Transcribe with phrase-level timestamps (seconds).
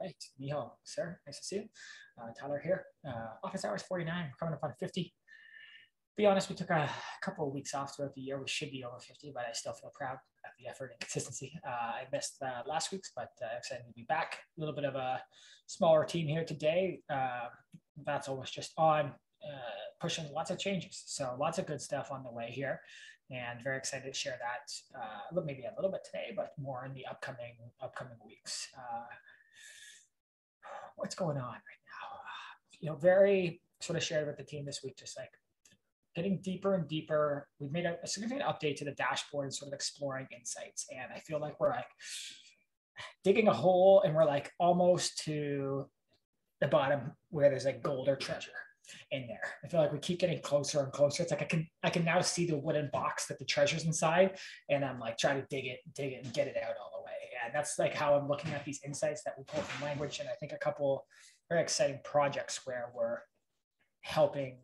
[0.00, 0.24] right.
[0.40, 1.64] Miho, sir, nice to see you.
[2.20, 2.84] Uh, Tyler here.
[3.06, 5.12] Uh, office hours 49, coming up on 50.
[6.16, 6.90] Be honest, we took a
[7.22, 8.40] couple of weeks off throughout the year.
[8.40, 11.52] We should be over 50, but I still feel proud of the effort and consistency.
[11.64, 14.38] Uh, I missed last week's, but uh, excited to be back.
[14.56, 15.22] A little bit of a
[15.66, 17.00] smaller team here today.
[17.08, 17.46] Uh,
[18.04, 21.04] that's always just on, uh, pushing lots of changes.
[21.06, 22.80] So lots of good stuff on the way here
[23.30, 26.94] and very excited to share that uh, maybe a little bit today, but more in
[26.94, 28.68] the upcoming upcoming weeks.
[28.76, 29.04] Uh,
[30.98, 32.20] what's going on right now?
[32.80, 35.30] You know, very sort of shared with the team this week, just like
[36.14, 37.48] getting deeper and deeper.
[37.58, 41.12] We've made a, a significant update to the dashboard and sort of exploring insights, and
[41.14, 41.86] I feel like we're like
[43.24, 45.88] digging a hole, and we're like almost to
[46.60, 48.50] the bottom where there's like gold or treasure
[49.10, 49.54] in there.
[49.64, 51.22] I feel like we keep getting closer and closer.
[51.22, 54.38] It's like I can I can now see the wooden box that the treasure's inside,
[54.68, 56.97] and I'm like trying to dig it, dig it, and get it out all.
[57.48, 60.20] And that's like how I'm looking at these insights that we pull from language.
[60.20, 61.06] And I think a couple
[61.48, 63.20] very exciting projects where we're
[64.02, 64.58] helping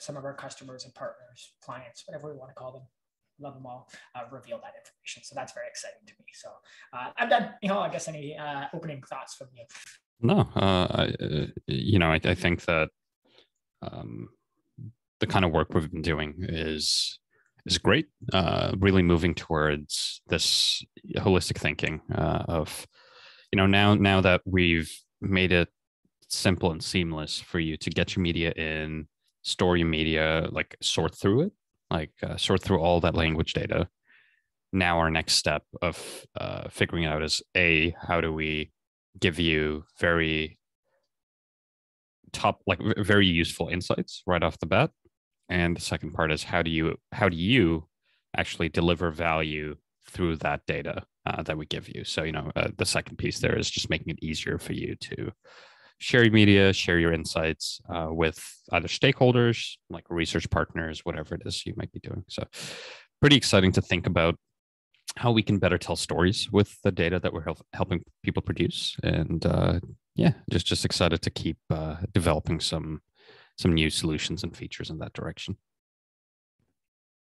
[0.00, 2.82] some of our customers and partners, clients, whatever we want to call them,
[3.38, 5.22] love them all, uh, reveal that information.
[5.22, 6.26] So that's very exciting to me.
[6.34, 6.48] So
[6.92, 7.50] uh, I'm done.
[7.62, 9.64] You know, I guess any uh, opening thoughts from you?
[10.20, 12.88] No, uh, I, uh, you know, I, I think that
[13.80, 14.28] um,
[15.20, 17.20] the kind of work we've been doing is
[17.70, 18.06] is great.
[18.32, 20.82] Uh, really moving towards this
[21.16, 22.86] holistic thinking uh, of,
[23.52, 25.68] you know, now now that we've made it
[26.28, 29.06] simple and seamless for you to get your media in,
[29.42, 31.52] store your media, like sort through it,
[31.90, 33.88] like uh, sort through all that language data.
[34.72, 38.70] Now our next step of uh, figuring out is a how do we
[39.18, 40.58] give you very
[42.32, 44.90] top like very useful insights right off the bat
[45.48, 47.86] and the second part is how do you how do you
[48.36, 49.76] actually deliver value
[50.10, 52.04] through that data uh, that we give you?
[52.04, 54.96] So you know uh, the second piece there is just making it easier for you
[54.96, 55.32] to
[56.00, 58.38] share your media share your insights uh, with
[58.70, 62.24] other stakeholders like research partners whatever it is you might be doing.
[62.28, 62.44] So
[63.20, 64.36] pretty exciting to think about
[65.16, 68.96] how we can better tell stories with the data that we're help, helping people produce.
[69.02, 69.80] And uh,
[70.14, 73.00] yeah, just just excited to keep uh, developing some
[73.58, 75.56] some new solutions and features in that direction.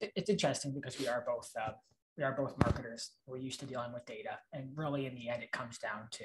[0.00, 1.72] It's interesting because we are both uh,
[2.16, 3.12] we are both marketers.
[3.26, 6.24] We're used to dealing with data, and really, in the end, it comes down to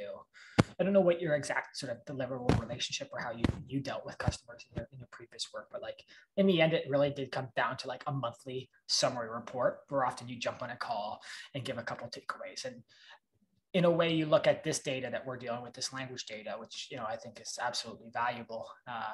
[0.80, 4.06] I don't know what your exact sort of deliverable relationship or how you you dealt
[4.06, 6.04] with customers in your, in your previous work, but like
[6.38, 10.06] in the end, it really did come down to like a monthly summary report where
[10.06, 11.20] often you jump on a call
[11.54, 12.66] and give a couple takeaways.
[12.66, 12.84] And
[13.74, 16.56] in a way, you look at this data that we're dealing with, this language data,
[16.58, 19.14] which you know I think is absolutely valuable, uh,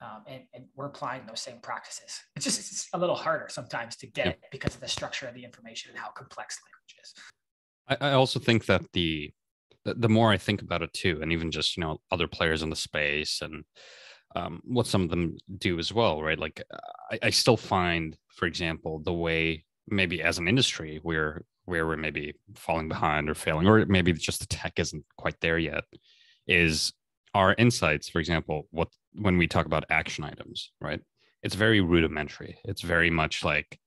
[0.00, 2.20] um, and, and, we're applying those same practices.
[2.36, 5.34] It's just it's a little harder sometimes to get it because of the structure of
[5.34, 7.14] the information and how complex language is.
[8.00, 9.32] I, I also think that the
[9.84, 12.70] the more I think about it too, and even just you know other players in
[12.70, 13.64] the space and
[14.36, 16.38] um, what some of them do as well, right?
[16.38, 16.62] Like
[17.10, 21.96] I, I still find, for example, the way maybe as an industry we're where we're
[21.96, 25.84] maybe falling behind or failing, or maybe just the tech isn't quite there yet,
[26.46, 26.92] is
[27.38, 31.00] our insights, for example, what when we talk about action items, right?
[31.44, 32.58] It's very rudimentary.
[32.64, 33.78] It's very much like,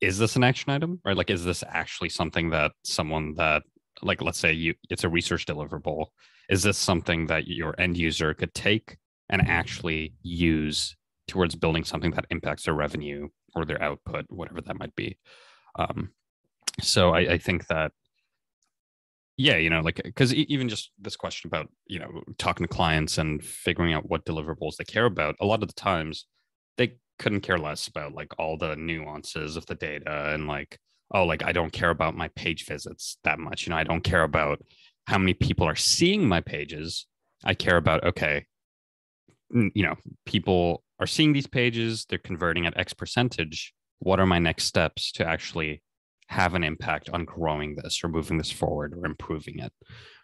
[0.00, 1.00] is this an action item?
[1.04, 1.16] Right?
[1.16, 3.62] Like, is this actually something that someone that
[4.02, 6.06] like let's say you it's a research deliverable
[6.50, 8.98] is this something that your end user could take
[9.30, 10.96] and actually use
[11.28, 15.16] towards building something that impacts their revenue or their output whatever that might be
[15.78, 16.10] um,
[16.82, 17.92] so I, I think that
[19.36, 23.18] yeah you know like because even just this question about you know talking to clients
[23.18, 26.26] and figuring out what deliverables they care about a lot of the times
[26.76, 30.78] they couldn't care less about like all the nuances of the data and like
[31.12, 33.66] oh like i don't care about my page visits that much.
[33.66, 34.62] You know i don't care about
[35.06, 37.06] how many people are seeing my pages.
[37.44, 38.46] I care about okay
[39.52, 39.94] you know
[40.24, 43.72] people are seeing these pages they're converting at x percentage.
[44.00, 45.82] What are my next steps to actually
[46.28, 49.72] have an impact on growing this or moving this forward or improving it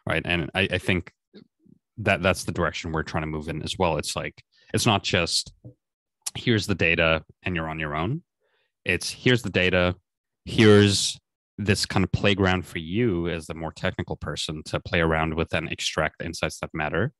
[0.06, 0.22] right?
[0.24, 1.12] And I, I, think
[1.98, 3.96] that that's the direction we're trying to move in as well.
[3.96, 4.42] It's like
[4.74, 5.52] it's not just
[6.34, 8.22] here's the data and you're on your own.
[8.84, 9.94] It's here's the data.
[10.44, 11.18] Here's
[11.58, 15.52] this kind of playground for you as the more technical person to play around with
[15.54, 17.12] and extract the insights that matter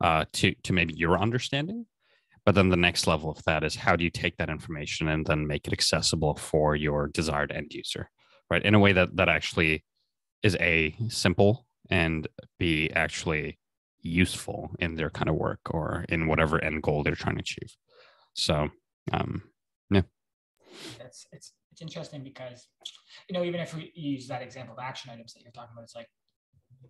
[0.00, 1.86] uh, to to maybe your understanding.
[2.44, 5.24] But then the next level of that is how do you take that information and
[5.24, 8.08] then make it accessible for your desired end user
[8.52, 8.62] right?
[8.62, 9.84] In a way that that actually
[10.42, 12.28] is a simple and
[12.58, 13.58] be actually
[14.02, 17.74] useful in their kind of work or in whatever end goal they're trying to achieve.
[18.34, 18.68] So
[19.12, 19.42] um
[19.90, 20.02] yeah.
[21.00, 22.68] It's it's it's interesting because
[23.28, 25.84] you know even if we use that example of action items that you're talking about
[25.84, 26.08] it's like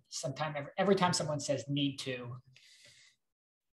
[0.08, 2.16] sometime every, every time someone says need to,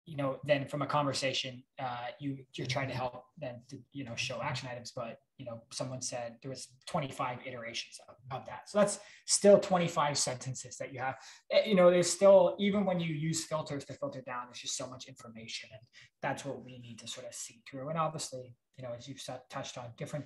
[0.06, 4.04] you know, then from a conversation, uh, you you're trying to help them to you
[4.04, 8.46] know show action items, but you know, someone said there was 25 iterations of, of
[8.46, 11.16] that, so that's still 25 sentences that you have.
[11.52, 14.78] Eh, you know, there's still even when you use filters to filter down, there's just
[14.78, 15.82] so much information, and
[16.22, 17.90] that's what we need to sort of see through.
[17.90, 20.26] And obviously, you know, as you've touched on, different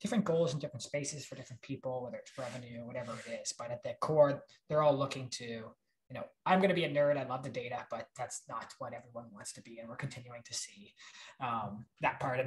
[0.00, 3.52] different goals in different spaces for different people, whether it's revenue, whatever it is.
[3.58, 5.64] But at the core, they're all looking to
[6.10, 7.16] you know, I'm going to be a nerd.
[7.16, 9.78] I love the data, but that's not what everyone wants to be.
[9.78, 10.92] And we're continuing to see
[11.40, 12.46] um, that part of.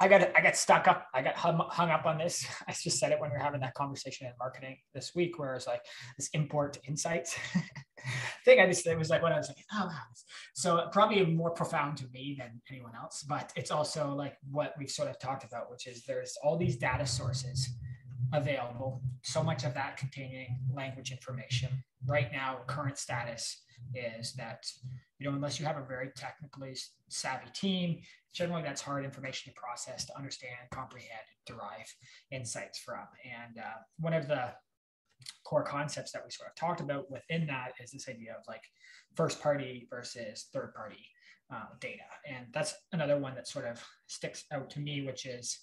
[0.00, 1.08] I got I got stuck up.
[1.12, 2.46] I got hung, hung up on this.
[2.68, 5.54] I just said it when we were having that conversation in marketing this week, where
[5.54, 5.82] it's like
[6.16, 7.36] this import insights
[8.44, 8.60] thing.
[8.60, 9.90] I just it was like when I was like, oh,
[10.54, 13.24] so probably more profound to me than anyone else.
[13.28, 16.76] But it's also like what we've sort of talked about, which is there's all these
[16.76, 17.68] data sources
[18.32, 19.02] available.
[19.22, 21.70] So much of that containing language information.
[22.06, 23.62] Right now, current status
[23.94, 24.64] is that
[25.18, 26.76] you know unless you have a very technically
[27.08, 28.00] savvy team,
[28.32, 31.92] generally that's hard information to process, to understand, comprehend, derive
[32.30, 33.06] insights from.
[33.24, 34.52] And uh, one of the
[35.44, 38.62] core concepts that we sort of talked about within that is this idea of like
[39.14, 41.04] first party versus third party
[41.52, 42.02] uh, data.
[42.28, 45.58] And that's another one that sort of sticks out to me, which is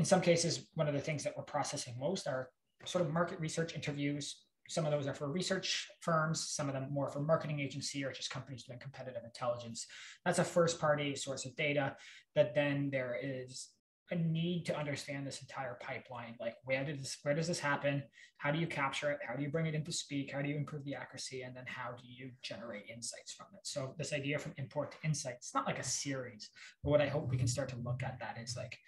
[0.00, 2.48] in some cases, one of the things that we're processing most are
[2.86, 4.44] sort of market research interviews.
[4.66, 8.10] Some of those are for research firms, some of them more for marketing agency or
[8.10, 9.86] just companies doing competitive intelligence.
[10.24, 11.96] That's a first party source of data
[12.34, 13.68] that then there is
[14.10, 16.34] a need to understand this entire pipeline.
[16.40, 18.02] Like where did this, where does this happen?
[18.38, 19.18] How do you capture it?
[19.26, 20.32] How do you bring it into speak?
[20.32, 21.42] How do you improve the accuracy?
[21.42, 23.60] And then how do you generate insights from it?
[23.64, 26.50] So this idea from import to insight, it's not like a series,
[26.82, 28.78] but what I hope we can start to look at that is like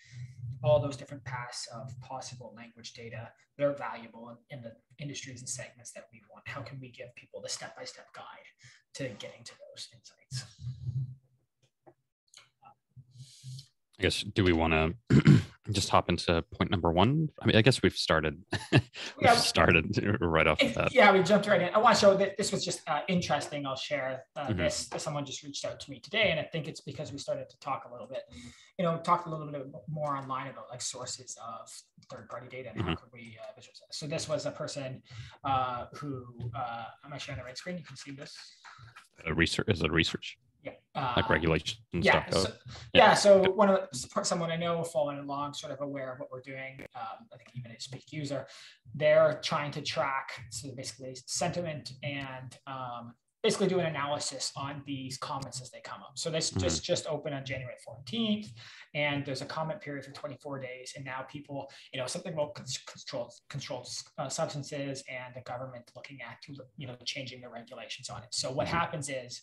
[0.65, 3.29] all those different paths of possible language data
[3.59, 6.47] that are valuable in, in the industries and segments that we want.
[6.47, 8.25] How can we give people the step-by-step guide
[8.95, 10.45] to getting to those insights?
[14.03, 14.73] I guess do we want
[15.11, 15.41] to
[15.71, 17.29] just hop into point number one?
[17.41, 18.43] I mean, I guess we've started.
[18.73, 18.83] we've
[19.21, 20.93] yeah, started right off that.
[20.93, 21.73] Yeah, we jumped right in.
[21.73, 23.65] I want to show that this was just uh, interesting.
[23.65, 24.59] I'll share uh, mm-hmm.
[24.59, 24.91] this.
[24.97, 27.57] Someone just reached out to me today, and I think it's because we started to
[27.61, 28.25] talk a little bit.
[28.77, 31.71] You know, talked a little bit more online about like sources of
[32.11, 32.89] third-party data and mm-hmm.
[32.89, 33.79] how could we uh, visualize.
[33.93, 35.01] So this was a person
[35.45, 36.25] uh, who
[36.57, 37.79] uh, am I sharing the right screen?
[37.79, 38.37] You can see this.
[39.27, 40.39] A research is it research?
[40.63, 40.73] Yeah.
[40.95, 41.81] Uh, like regulations.
[41.93, 42.29] Yeah.
[42.31, 42.47] So, yeah.
[42.95, 43.15] yeah.
[43.15, 46.41] So one of the, someone I know following along, sort of aware of what we're
[46.41, 46.87] doing.
[46.95, 48.47] Um, I think even a speak user,
[48.95, 55.19] they're trying to track so basically sentiment and um, basically do an analysis on these
[55.19, 56.13] comments as they come up.
[56.15, 56.61] So this mm-hmm.
[56.61, 58.49] just just opened on January 14th,
[58.95, 60.93] and there's a comment period for 24 days.
[60.97, 63.89] And now people, you know, something about controlled controlled
[64.19, 66.39] uh, substances and the government looking at
[66.77, 68.29] you know changing the regulations on it.
[68.31, 68.77] So what mm-hmm.
[68.77, 69.43] happens is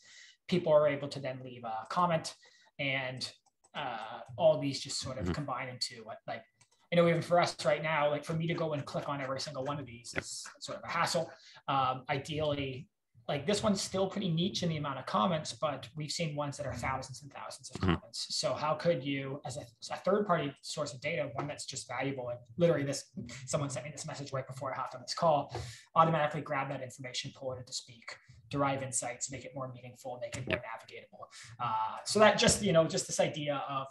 [0.50, 2.36] people are able to then leave a comment
[2.80, 3.32] and
[3.76, 5.34] uh, all these just sort of mm-hmm.
[5.34, 6.44] combine into what like
[6.92, 9.22] you know even for us right now like for me to go and click on
[9.22, 11.32] every single one of these is sort of a hassle
[11.68, 12.88] um, ideally
[13.30, 16.58] like this one's still pretty niche in the amount of comments, but we've seen ones
[16.58, 17.94] that are thousands and thousands of mm-hmm.
[17.94, 18.26] comments.
[18.36, 19.62] So how could you, as a,
[19.94, 23.04] a, third party source of data, one that's just valuable, and literally this,
[23.46, 25.56] someone sent me this message right before I hopped on this call,
[25.96, 28.16] automatically grab that information, pull it into speak,
[28.50, 31.26] derive insights, make it more meaningful, make it more navigatable.
[31.60, 33.88] Uh, so that just, you know, just this idea of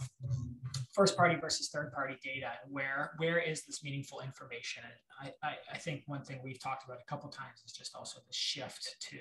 [0.93, 5.47] first party versus third party data and where where is this meaningful information and I,
[5.49, 8.33] I, I think one thing we've talked about a couple times is just also the
[8.33, 9.17] shift to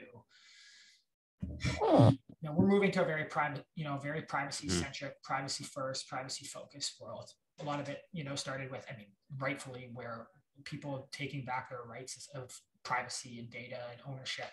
[1.44, 5.24] you know we're moving to a very private you know very privacy centric mm.
[5.24, 7.30] privacy first privacy focused world
[7.62, 9.08] a lot of it you know started with i mean
[9.40, 10.28] rightfully where
[10.64, 12.52] people taking back their rights of
[12.84, 14.50] privacy and data and ownership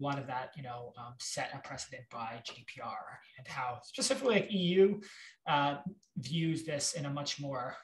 [0.00, 4.34] a lot of that, you know, um, set a precedent by GDPR and how specifically
[4.34, 5.00] like EU
[5.46, 5.76] uh,
[6.16, 7.76] views this in a much more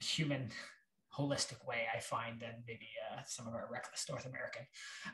[0.00, 0.50] human
[1.16, 4.62] holistic way, I find, than maybe uh, some of our reckless North American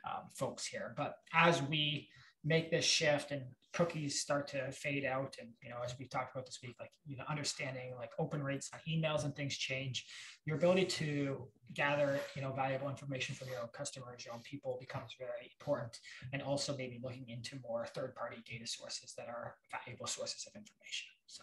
[0.04, 0.94] um, folks here.
[0.96, 2.08] But as we
[2.45, 5.37] make this shift and cookies start to fade out.
[5.41, 8.43] And you know as we talked about this week like you know understanding like open
[8.43, 10.07] rates on emails and things change.
[10.47, 14.77] Your ability to gather you know valuable information from your own customers your own people
[14.81, 15.99] becomes very important.
[16.33, 20.55] And also maybe looking into more third party data sources that are valuable sources of
[20.55, 21.09] information.
[21.27, 21.43] So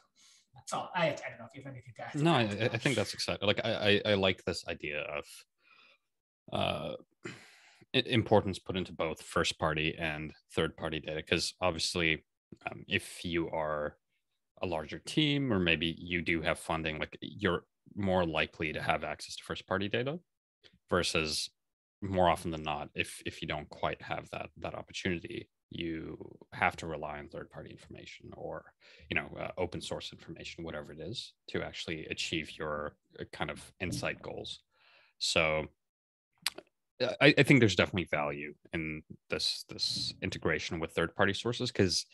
[0.53, 0.89] that's all.
[0.95, 3.13] I, I don't know if you have anything to add no I, I think that's
[3.13, 3.45] exciting.
[3.45, 5.25] Like I, I i like this idea of
[6.53, 6.93] uh
[7.93, 12.23] importance put into both first party and third party data because obviously
[12.69, 13.97] um, if you are
[14.61, 17.63] a larger team or maybe you do have funding like you're
[17.95, 20.19] more likely to have access to first party data
[20.89, 21.49] versus
[22.01, 26.17] more often than not, if if you don't quite have that that opportunity, you
[26.53, 28.73] have to rely on third party information or
[29.09, 33.51] you know uh, open source information, whatever it is, to actually achieve your uh, kind
[33.51, 34.61] of insight goals.
[35.19, 35.65] So
[37.21, 42.05] I, I think there's definitely value in this this integration with third party sources because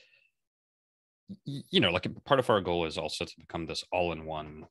[1.45, 4.65] you know, like part of our goal is also to become this all-in-one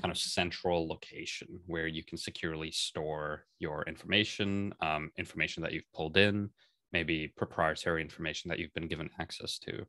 [0.00, 5.90] kind of central location where you can securely store your information, um, information that you've
[5.94, 6.50] pulled in,
[6.92, 9.86] maybe proprietary information that you've been given access to,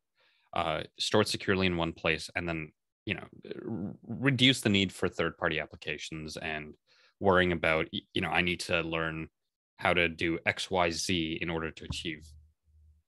[0.54, 2.72] uh, store it securely in one place, and then
[3.06, 3.26] you know
[3.68, 6.76] r- reduce the need for third-party applications and
[7.20, 9.30] worrying about you know I need to learn
[9.78, 12.26] how to do X, Y, Z in order to achieve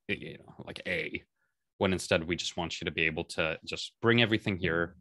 [0.08, 1.24] you know like A
[1.78, 4.96] when instead we just want you to be able to just bring everything here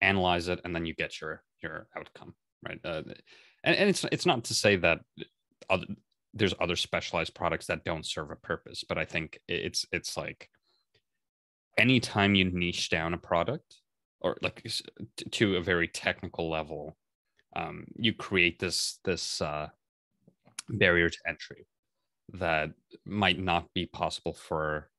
[0.00, 2.34] analyze it and then you get your your outcome
[2.66, 2.80] right?
[2.84, 3.02] Uh,
[3.64, 5.00] and, and it's it's not to say that
[5.70, 5.86] other,
[6.34, 10.48] there's other specialized products that don't serve a purpose but i think it's it's like
[11.78, 13.80] anytime you niche down a product
[14.20, 14.66] or like
[15.30, 16.96] to a very technical level
[17.54, 19.68] um, you create this this uh,
[20.68, 21.66] barrier to entry
[22.34, 22.70] that
[23.04, 24.90] might not be possible for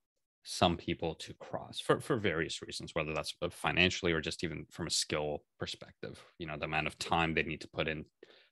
[0.44, 4.88] some people to cross for, for various reasons, whether that's financially or just even from
[4.88, 6.22] a skill perspective.
[6.38, 8.04] You know, the amount of time they need to put in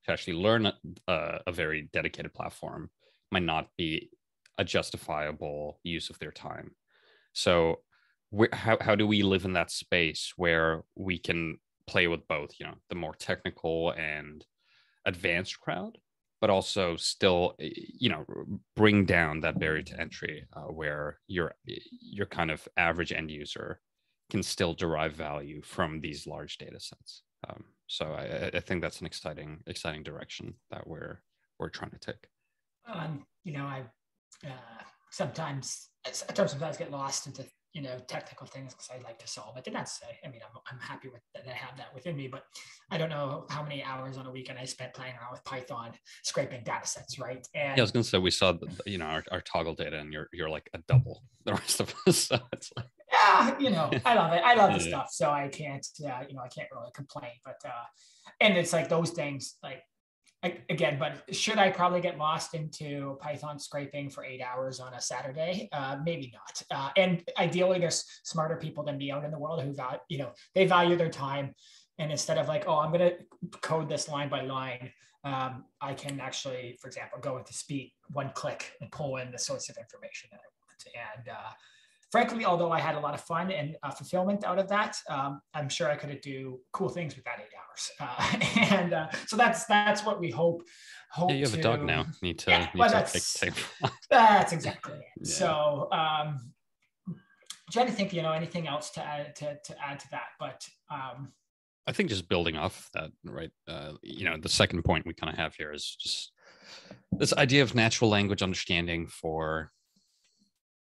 [0.05, 0.71] to actually learn
[1.07, 2.89] a, a very dedicated platform
[3.31, 4.09] might not be
[4.57, 6.71] a justifiable use of their time.
[7.33, 7.81] So,
[8.53, 12.65] how, how do we live in that space where we can play with both, you
[12.65, 14.45] know, the more technical and
[15.05, 15.97] advanced crowd,
[16.41, 18.25] but also still eh, you know
[18.75, 23.31] bring down that barrier to entry uh, where your eh, your kind of average end
[23.31, 23.79] user
[24.29, 27.23] can still derive value from these large data sets.
[27.47, 31.21] Um, so I, I, think that's an exciting exciting direction that we're
[31.59, 32.27] we're trying to take.
[32.87, 33.83] Um, you know i
[34.45, 39.55] uh, sometimes sometimes get lost into you know technical things because I like to solve.
[39.55, 40.07] I did not say.
[40.25, 42.43] I mean, I'm, I'm happy with that I have that within me, but
[42.89, 45.91] I don't know how many hours on a weekend I spent playing around with Python,
[46.23, 47.47] scraping data sets, right?
[47.55, 49.97] And yeah, I was gonna say we saw the, you know our, our Toggl data,
[49.97, 52.17] and you're you're like a double the rest of us.
[52.17, 54.41] So it's like yeah, you know, I love it.
[54.43, 57.31] I love the stuff, so I can't, uh, you know, I can't really complain.
[57.43, 57.83] But uh,
[58.39, 59.83] and it's like those things, like
[60.43, 65.01] again, but should I probably get lost into Python scraping for eight hours on a
[65.01, 65.69] Saturday?
[65.71, 66.63] Uh, maybe not.
[66.71, 70.17] Uh, and ideally, there's smarter people than me out in the world who value, you
[70.17, 71.53] know, they value their time.
[71.99, 74.91] And instead of like, oh, I'm going to code this line by line,
[75.23, 79.37] um, I can actually, for example, go into Speak, one click, and pull in the
[79.37, 81.17] source of information that I want.
[81.17, 81.51] And uh,
[82.11, 85.41] frankly, although I had a lot of fun and uh, fulfillment out of that, um,
[85.53, 87.91] I'm sure I could do cool things with that eight hours.
[88.01, 88.39] Uh,
[88.69, 90.61] and uh, so that's that's what we hope.
[91.09, 92.05] hope yeah, you have to, a dog now.
[92.21, 92.51] Need to.
[92.51, 93.91] Yeah, need well, to that's, take, take...
[94.09, 95.05] that's exactly it.
[95.21, 95.33] Yeah.
[95.33, 95.87] So.
[95.91, 96.51] Um,
[97.71, 100.67] trying to think, you know, anything else to add to, to add to that, but
[100.91, 101.31] um,
[101.87, 103.51] I think just building off that, right?
[103.67, 106.31] Uh, you know, the second point we kind of have here is just
[107.11, 109.71] this idea of natural language understanding for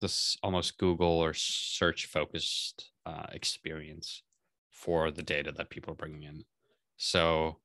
[0.03, 4.23] this almost Google or search focused uh, experience
[4.71, 6.45] for the data that people are bringing in.
[6.99, 7.57] So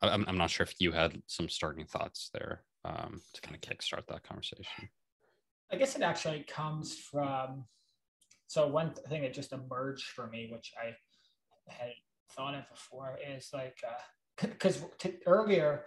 [0.00, 3.60] I'm, I'm not sure if you had some starting thoughts there um, to kind of
[3.60, 4.88] kickstart that conversation.
[5.72, 7.64] I guess it actually comes from
[8.48, 10.94] so one thing that just emerged for me, which I
[11.72, 11.92] had
[12.32, 13.78] thought of before, is like
[14.40, 15.84] because uh, earlier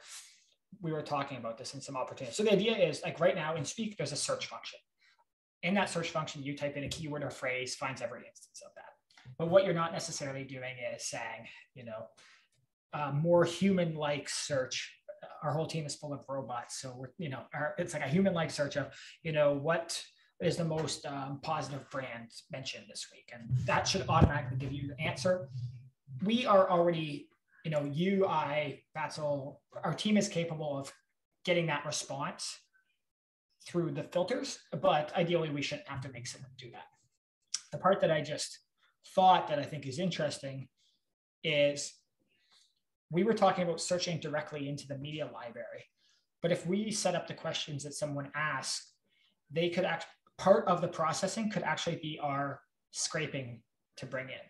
[0.81, 2.35] we were talking about this and some opportunities.
[2.35, 4.79] So the idea is like right now in Speak, there's a search function
[5.65, 8.72] in that search function, you type in a keyword or phrase, finds every instance of
[8.75, 8.91] that.
[9.39, 12.05] But what you're not necessarily doing is saying, you know,
[12.93, 14.95] uh, more human-like search.
[15.43, 18.07] Our whole team is full of robots, so we're, you know, our, it's like a
[18.07, 18.93] human-like search of,
[19.24, 20.00] you know, what
[20.39, 24.88] is the most um, positive brand mentioned this week, and that should automatically give you
[24.88, 25.50] the answer.
[26.24, 27.27] We are already,
[27.63, 29.62] you know, you, I, that's all.
[29.84, 30.93] our team is capable of
[31.43, 32.60] getting that response
[33.67, 36.86] through the filters, but ideally we shouldn't have to make someone do that.
[37.72, 38.60] The part that I just
[39.15, 40.67] thought that I think is interesting
[41.43, 41.93] is
[43.12, 45.86] we were talking about searching directly into the media library.
[46.41, 48.93] But if we set up the questions that someone asks,
[49.51, 50.05] they could act
[50.38, 52.60] part of the processing could actually be our
[52.91, 53.62] scraping
[53.98, 54.45] to bring in.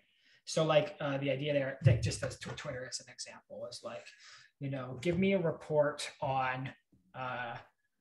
[0.46, 4.06] So like uh, the idea there, like just as Twitter as an example, is like,
[4.60, 6.70] you know, give me a report on
[7.18, 7.56] uh,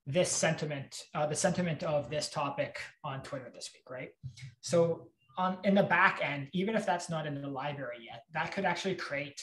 [0.06, 4.10] this sentiment, uh, the sentiment of this topic on Twitter this week, right?
[4.60, 5.08] So
[5.38, 8.64] on in the back end, even if that's not in the library yet, that could
[8.64, 9.40] actually create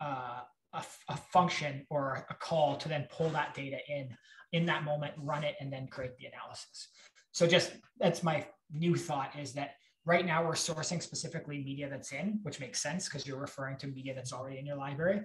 [0.00, 0.40] uh,
[0.72, 4.08] a, a, function or a call to then pull that data in
[4.52, 6.88] in that moment, run it, and then create the analysis.
[7.32, 9.72] So just that's my new thought is that
[10.06, 13.86] right now we're sourcing specifically media that's in, which makes sense because you're referring to
[13.86, 15.22] media that's already in your library.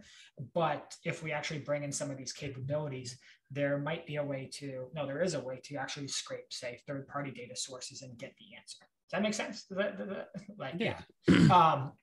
[0.54, 3.18] But if we actually bring in some of these capabilities,
[3.52, 6.80] there might be a way to, no, there is a way to actually scrape, say,
[6.88, 8.78] third party data sources and get the answer.
[8.80, 9.64] Does that make sense?
[9.64, 11.00] Does that, does that, like, yeah.
[11.52, 11.94] um,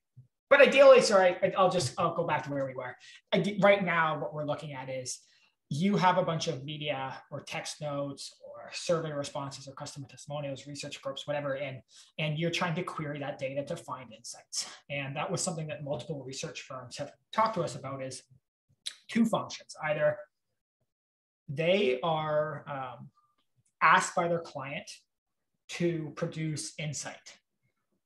[0.51, 2.97] but ideally, sorry, I'll just, I'll go back to where we were.
[3.33, 5.21] I, right now, what we're looking at is
[5.69, 10.67] you have a bunch of media or text notes or survey responses or customer testimonials,
[10.67, 11.79] research groups, whatever, and,
[12.19, 14.69] and you're trying to query that data to find insights.
[14.89, 18.23] And that was something that multiple research firms have talked to us about is
[19.09, 19.75] two functions.
[19.85, 20.17] Either
[21.49, 23.09] they are um,
[23.83, 24.89] asked by their client
[25.69, 27.39] to produce insight,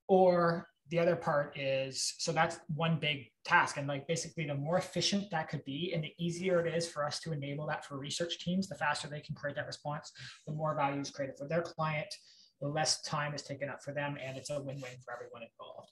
[0.08, 3.76] or the other part is so that's one big task.
[3.76, 7.04] And like basically the more efficient that could be and the easier it is for
[7.04, 10.10] us to enable that for research teams the faster they can create that response
[10.46, 12.12] the more value is created for their client
[12.60, 15.90] the less time is taken up for them and it's a win-win for everyone involved.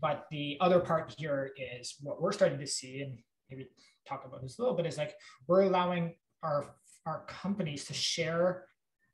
[0.00, 3.18] But the other part here is what we're starting to see and
[3.50, 3.68] maybe
[4.06, 5.14] talk about this a little bit is like
[5.46, 6.74] we're allowing our
[7.08, 8.64] our companies to share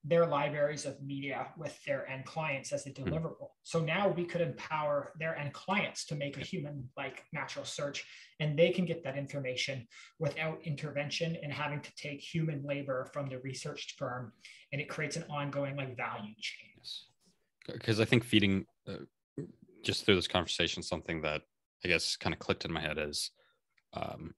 [0.07, 3.05] their libraries of media with their end clients as a hmm.
[3.05, 3.49] deliverable.
[3.63, 8.05] So now we could empower their end clients to make a human like natural search
[8.41, 9.87] and they can get that information
[10.19, 14.33] without intervention and having to take human labor from the research firm.
[14.73, 16.71] And it creates an ongoing like value chain.
[17.67, 19.07] Because I think feeding uh,
[19.83, 21.43] just through this conversation, something that
[21.83, 23.31] I guess kind of clicked in my head is
[23.95, 24.35] um,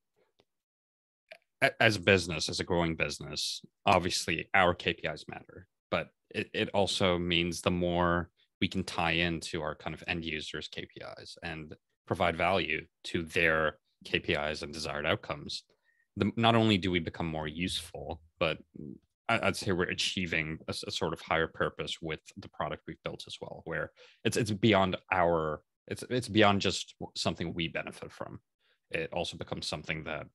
[1.81, 7.19] as a business, as a growing business, obviously our KPIs matter, but it, it also
[7.19, 11.75] means the more we can tie into our kind of end users' KPIs and
[12.07, 15.65] provide value to their KPIs and desired outcomes,
[16.17, 18.59] the, not only do we become more useful, but
[19.29, 23.25] I'd say we're achieving a, a, sort of higher purpose with the product we've built
[23.27, 23.91] as well, where
[24.25, 28.39] it's it's beyond our it's it's beyond just something we benefit from.
[28.93, 30.27] It also becomes something that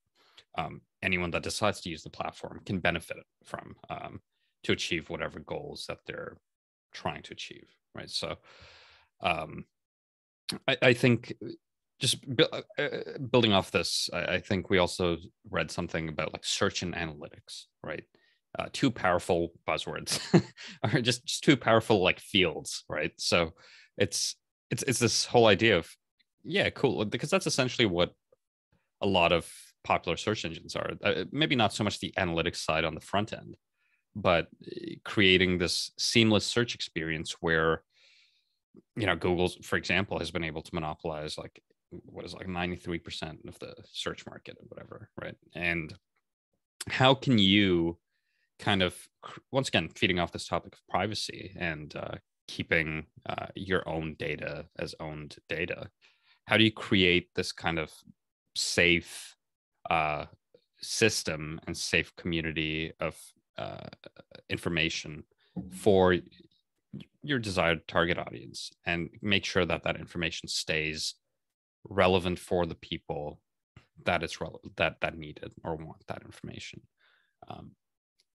[0.58, 4.22] um, anyone that decides to use the platform can benefit from um,
[4.64, 6.38] to achieve whatever goals that they're
[6.94, 8.10] trying to achieve right?
[8.10, 8.36] So
[9.22, 9.66] um,
[10.68, 11.34] I, I, think
[12.00, 15.18] just bu- uh, uh, building off this I, I, think we also
[15.50, 18.04] read something about like search and analytics right?
[18.58, 20.20] Uh, two powerful buzzwords
[20.84, 23.12] or just, just two powerful like fields right?
[23.18, 23.54] So
[23.98, 24.36] it's
[24.70, 25.90] it's it's this whole idea of
[26.44, 28.14] yeah cool because that's essentially what
[29.02, 29.52] a lot of
[29.84, 30.92] popular search engines are.
[31.04, 33.56] Uh, maybe not so much the analytics side on the front end,
[34.16, 37.84] but eh, creating this seamless search experience where,
[38.96, 43.48] you know, Google, for example, has been able to monopolize like what is like 93%
[43.48, 45.36] of the search market or whatever, right?
[45.56, 45.94] And
[46.88, 47.98] how can you
[48.60, 48.96] kind of,
[49.52, 52.16] once again, feeding off this topic of privacy and uh,
[52.48, 55.90] keeping uh, your own data as owned data,
[56.48, 57.92] how do you create this kind of
[58.56, 59.36] safe
[59.92, 60.26] uh,
[60.82, 63.16] system and safe community of
[63.58, 63.90] uh,
[64.50, 65.24] information
[65.70, 66.16] for
[67.22, 71.16] your desired target audience and make sure that that information stays
[71.84, 73.42] relevant for the people
[74.06, 74.38] that it's
[74.78, 76.82] that that needed or want that information.
[77.50, 77.72] Um,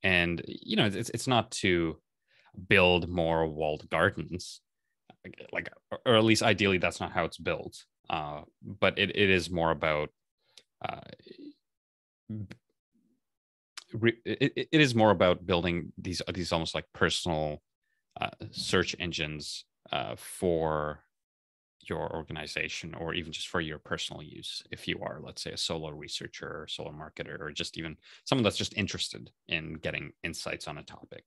[0.03, 1.97] and you know it's, it's not to
[2.67, 4.61] build more walled gardens
[5.51, 5.69] like
[6.05, 7.85] or at least ideally that's not how it's built.
[8.09, 10.09] Uh, but it, it is more about
[10.87, 10.99] uh,
[14.25, 17.61] it, it is more about building these these almost like personal
[18.19, 20.99] uh, search engines uh, for
[21.81, 24.63] your organization or even just for your personal use.
[24.71, 28.43] If you are let's say a solo researcher or solo marketer or just even someone
[28.43, 31.25] that's just interested in getting insights on a topic.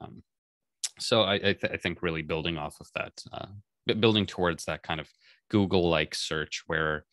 [0.00, 0.22] Um,
[0.98, 3.46] so I, I, th- I, think really building off of that uh,
[3.98, 5.08] building towards that kind of
[5.48, 7.04] google like search where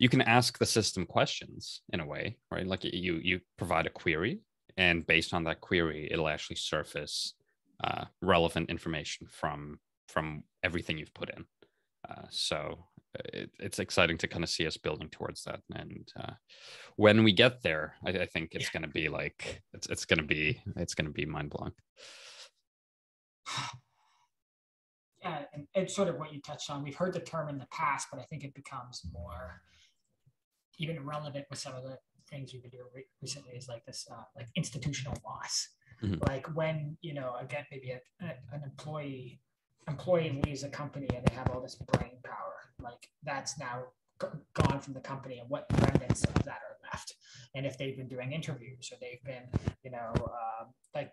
[0.00, 2.66] you can ask the system questions in a way, right?
[2.66, 4.40] Like you you provide a query,
[4.78, 7.34] and based on that query, it'll actually surface
[7.84, 11.44] uh, relevant information from from everything you've put in.
[12.08, 15.60] Uh, so it, it's exciting to kind of see us building towards that.
[15.74, 16.32] And uh,
[16.96, 20.20] when we get there, I, I think it's going to be like it's it's going
[20.20, 21.72] to be it's going to be mind blowing.
[25.22, 26.82] Yeah, and it's sort of what you touched on.
[26.82, 29.60] We've heard the term in the past, but I think it becomes more
[30.80, 34.08] even relevant with some of the things we've been doing re- recently is like this
[34.10, 35.68] uh, like institutional loss.
[36.02, 36.14] Mm-hmm.
[36.28, 39.38] like when you know again maybe a, a, an employee
[39.86, 43.82] employee leaves a company and they have all this brain power like that's now
[44.22, 47.14] g- gone from the company and what remnants of that are left.
[47.54, 49.44] And if they've been doing interviews or they've been
[49.82, 50.64] you know uh,
[50.94, 51.12] like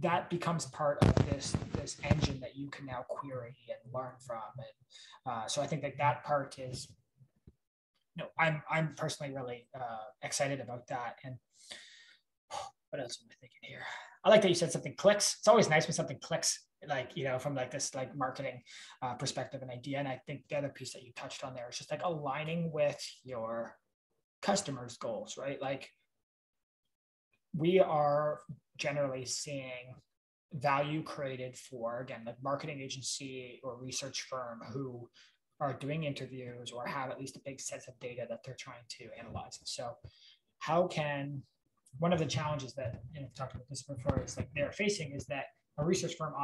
[0.00, 4.40] that becomes part of this this engine that you can now query and learn from.
[4.56, 6.88] And uh, so i think that that part is
[8.16, 11.16] know i'm i'm personally really uh, excited about that.
[11.24, 11.36] And
[12.90, 13.82] what else am i thinking here?
[14.24, 15.36] I like that you said something clicks.
[15.38, 18.62] It's always nice when something clicks like you know from like this like marketing
[19.02, 19.98] uh, perspective and idea.
[19.98, 22.72] And i think the other piece that you touched on there is just like aligning
[22.72, 23.76] with your
[24.42, 25.60] customers goals right?
[25.60, 25.88] Like
[27.54, 28.40] we are
[28.76, 29.94] generally seeing
[30.54, 35.08] value created for again like marketing agency or research firm who
[35.62, 38.84] are doing interviews or have at least a big set of data that they're trying
[38.88, 39.60] to analyze.
[39.64, 39.92] So
[40.58, 41.40] how can
[42.00, 44.72] one of the challenges that you know, I've talked about this before is like they're
[44.72, 45.44] facing is that
[45.78, 46.34] a research firm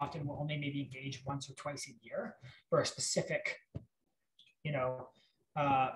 [0.00, 2.34] often will only maybe engage once or twice a year
[2.68, 3.56] for a specific
[4.64, 5.08] you know
[5.56, 5.90] uh,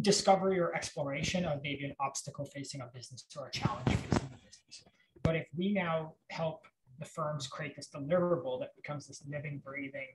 [0.00, 4.46] discovery or exploration of maybe an obstacle facing a business or a challenge facing a
[4.46, 4.84] business.
[5.24, 6.60] But if we now help
[7.00, 10.08] the firms create this deliverable that becomes this living, breathing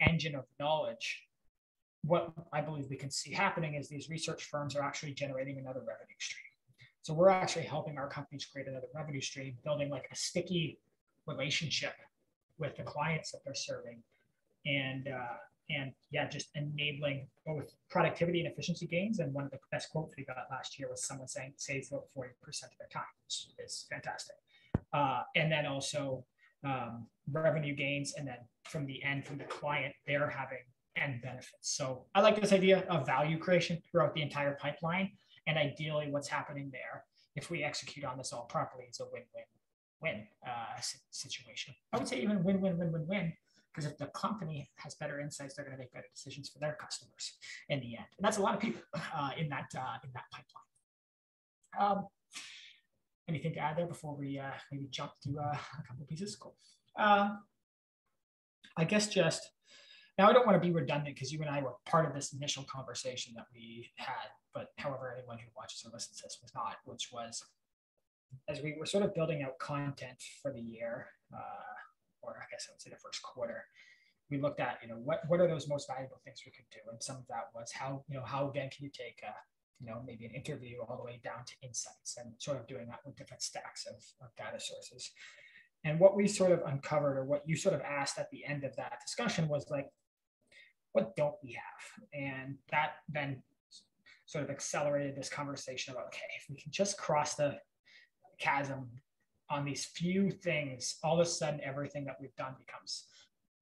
[0.00, 1.26] engine of knowledge,
[2.02, 5.80] what I believe we can see happening is these research firms are actually generating another
[5.80, 6.44] revenue stream.
[7.02, 10.78] So we're actually helping our companies create another revenue stream, building like a sticky
[11.26, 11.94] relationship
[12.58, 14.02] with the clients that they're serving,
[14.66, 15.36] and uh,
[15.70, 19.20] and yeah, just enabling both productivity and efficiency gains.
[19.20, 22.06] And one of the best quotes we got last year was someone saying saves about
[22.16, 24.36] 40% of their time, which is fantastic.
[24.92, 26.24] Uh, and then also
[26.64, 28.14] um, revenue gains.
[28.14, 30.58] And then from the end, from the client, they're having
[30.96, 31.76] end benefits.
[31.76, 35.10] So I like this idea of value creation throughout the entire pipeline.
[35.46, 37.04] And ideally, what's happening there,
[37.36, 39.44] if we execute on this all properly, is a win-win
[40.02, 41.74] win uh, situation.
[41.92, 43.32] I would say even win, win, win, win, win
[43.72, 46.76] because if the company has better insights, they're going to make better decisions for their
[46.80, 47.34] customers
[47.68, 48.06] in the end.
[48.18, 48.80] And that's a lot of people
[49.14, 50.68] uh, in that uh, in that pipeline.
[51.78, 52.06] Um,
[53.28, 56.34] anything to add there before we uh, maybe jump to uh, a couple pieces?
[56.36, 56.56] Cool.
[56.98, 57.36] Uh,
[58.80, 59.50] I guess just
[60.18, 62.32] now I don't want to be redundant because you and I were part of this
[62.32, 66.52] initial conversation that we had, but however, anyone who watches or listens to this was
[66.54, 67.44] not, which was
[68.48, 71.06] as we were sort of building out content for the year.
[71.34, 71.70] Uh,
[72.22, 73.64] or I guess I would say the first quarter,
[74.30, 76.80] we looked at, you know, what, what are those most valuable things we could do?
[76.90, 79.34] And some of that was how, you know, how again can you take a,
[79.80, 82.86] you know, maybe an interview all the way down to insights and sort of doing
[82.88, 85.10] that with different stacks of, of data sources.
[85.84, 88.64] And what we sort of uncovered or what you sort of asked at the end
[88.64, 89.86] of that discussion was like,
[90.92, 92.04] what don't we have?
[92.12, 93.42] And that then
[94.26, 97.58] sort of accelerated this conversation about, okay, if we can just cross the
[98.38, 98.88] chasm
[99.48, 103.06] on these few things, all of a sudden everything that we've done becomes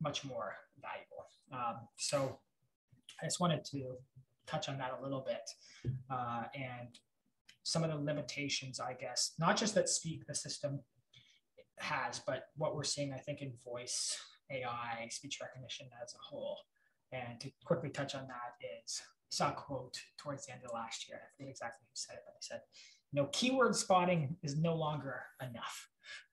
[0.02, 1.26] much more valuable.
[1.52, 2.38] Um, so
[3.22, 3.94] I just wanted to
[4.46, 6.88] touch on that a little bit uh, and
[7.62, 10.80] some of the limitations, I guess, not just that Speak the system
[11.80, 14.16] has, but what we're seeing, I think, in voice
[14.50, 16.58] AI, speech recognition as a whole.
[17.12, 21.08] And to quickly touch on that is saw a quote towards the end of last
[21.08, 21.18] year.
[21.18, 22.60] I forget exactly who said it, but I said,
[23.12, 25.88] you know, keyword spotting is no longer enough.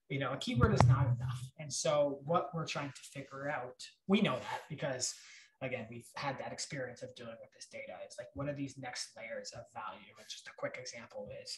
[0.10, 1.42] You know, a keyword is not enough.
[1.60, 5.14] And so what we're trying to figure out, we know that because
[5.62, 7.98] again, we've had that experience of dealing with this data.
[8.04, 10.14] It's like, what are these next layers of value?
[10.20, 11.58] And just a quick example is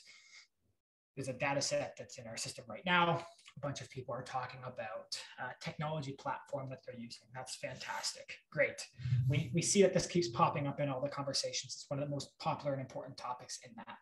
[1.18, 3.26] there's a data set that's in our system right now.
[3.58, 7.28] A bunch of people are talking about a technology platform that they're using.
[7.34, 8.38] That's fantastic.
[8.52, 8.86] Great.
[9.28, 11.74] We, we see that this keeps popping up in all the conversations.
[11.74, 13.98] It's one of the most popular and important topics in that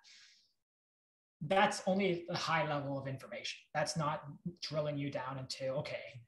[1.47, 3.59] that's only a high level of information.
[3.73, 4.23] That's not
[4.61, 6.21] drilling you down into, okay,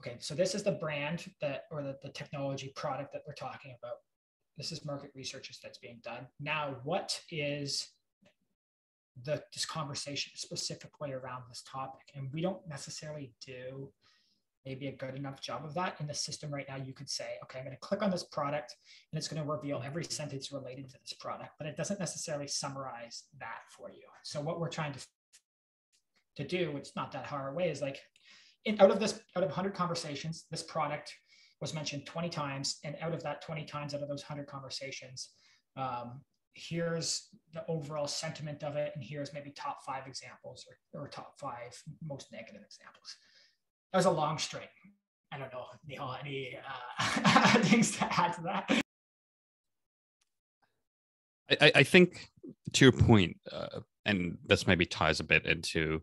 [0.00, 3.74] okay, so this is the brand that, or the, the technology product that we're talking
[3.82, 3.96] about.
[4.56, 6.26] This is market research that's being done.
[6.38, 7.88] Now, what is
[9.24, 12.12] the, this conversation specifically around this topic?
[12.14, 13.90] And we don't necessarily do
[14.66, 17.24] maybe a good enough job of that in the system right now you could say
[17.42, 18.76] okay i'm going to click on this product
[19.10, 22.46] and it's going to reveal every sentence related to this product but it doesn't necessarily
[22.46, 25.00] summarize that for you so what we're trying to
[26.36, 27.98] to do it's not that far away is like
[28.64, 31.12] in, out of this out of 100 conversations this product
[31.60, 35.30] was mentioned 20 times and out of that 20 times out of those 100 conversations
[35.76, 36.20] um,
[36.54, 41.38] here's the overall sentiment of it and here's maybe top five examples or, or top
[41.38, 43.16] five most negative examples
[43.92, 44.68] that was a long string.
[45.32, 46.56] I don't know, Neil, any
[47.04, 48.82] uh, things to add to that?
[51.60, 52.28] I, I think
[52.72, 56.02] to your point, uh, and this maybe ties a bit into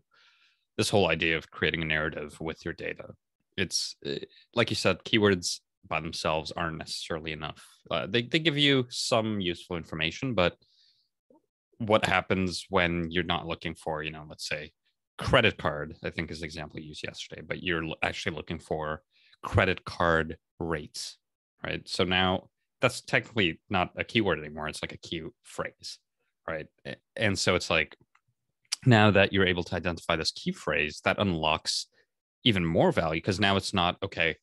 [0.76, 3.14] this whole idea of creating a narrative with your data.
[3.56, 4.16] It's uh,
[4.54, 7.64] like you said, keywords by themselves aren't necessarily enough.
[7.90, 10.56] Uh, they, they give you some useful information, but
[11.78, 14.72] what happens when you're not looking for, you know, let's say
[15.18, 19.02] credit card, I think is the example you used yesterday, but you're actually looking for
[19.42, 21.18] credit card rates,
[21.64, 21.86] right?
[21.88, 22.48] So now
[22.80, 24.68] that's technically not a keyword anymore.
[24.68, 25.98] It's like a key phrase,
[26.48, 26.66] right?
[27.16, 27.96] And so it's like
[28.86, 31.86] now that you're able to identify this key phrase, that unlocks
[32.44, 34.36] even more value because now it's not okay.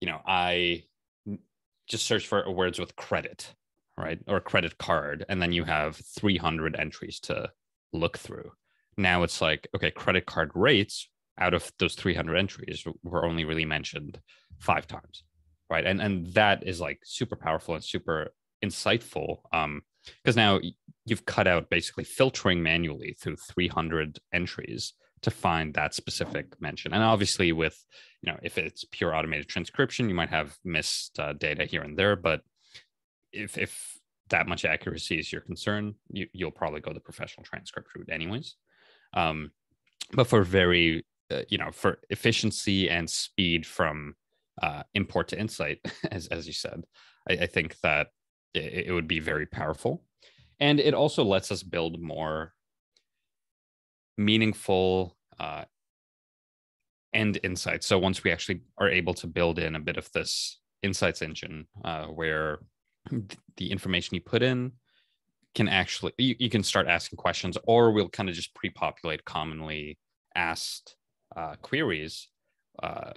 [0.00, 0.84] You know, I
[1.88, 3.54] just search for words with credit,
[3.98, 7.50] right, or credit card, and then you have 300 entries to
[7.92, 8.52] look through.
[8.96, 11.08] Now it's like okay, credit card rates
[11.38, 14.20] out of those 300 entries were only really mentioned
[14.58, 15.24] five times
[15.70, 18.28] right and and that is like super powerful and super
[18.62, 19.80] insightful um
[20.22, 20.60] because now
[21.06, 26.92] you've cut out basically filtering manually through 300 entries to find that specific mention.
[26.92, 27.84] And obviously with
[28.22, 31.98] you know if it's pure automated transcription you might have missed uh, data here and
[31.98, 32.42] there but
[33.32, 33.98] if if
[34.30, 38.56] that much accuracy is your concern you, you'll probably go the professional transcript route anyways.
[39.14, 39.50] Um,
[40.12, 44.14] but for very uh, you know for efficiency and speed from
[44.62, 45.78] uh, import to insight,
[46.10, 46.84] as as you said,
[47.28, 48.08] I, I think that
[48.54, 50.04] it, it, would be very powerful,
[50.58, 52.54] and it also lets us build more
[54.20, 55.64] meaningful uh,
[57.12, 57.86] end insights.
[57.86, 61.66] So once we actually are able to build in a bit of this insights engine,
[61.84, 62.60] uh, where
[63.56, 64.72] the information you put in
[65.54, 69.98] can actually you, you can start asking questions, or we'll kind of just pre-populate commonly
[70.36, 70.96] asked
[71.34, 72.28] uh, queries
[72.82, 73.12] uh,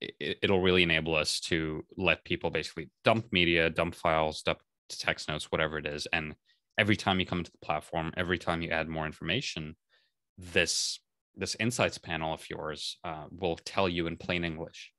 [0.00, 5.28] it, will really enable us to let people basically dump media, dump files, dump text
[5.28, 6.06] notes, whatever it is.
[6.12, 6.34] And
[6.78, 9.76] every time you come into the platform, every time you add more information,
[10.38, 11.00] this
[11.36, 14.92] this insights panel of yours uh, will tell you in plain English.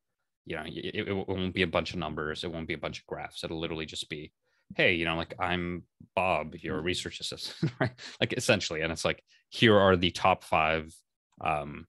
[0.45, 2.43] You know, it, it won't be a bunch of numbers.
[2.43, 3.43] It won't be a bunch of graphs.
[3.43, 4.31] It'll literally just be,
[4.75, 5.83] hey, you know, like I'm
[6.15, 7.91] Bob, your research assistant, right?
[8.19, 10.93] Like essentially, and it's like here are the top five
[11.41, 11.87] um,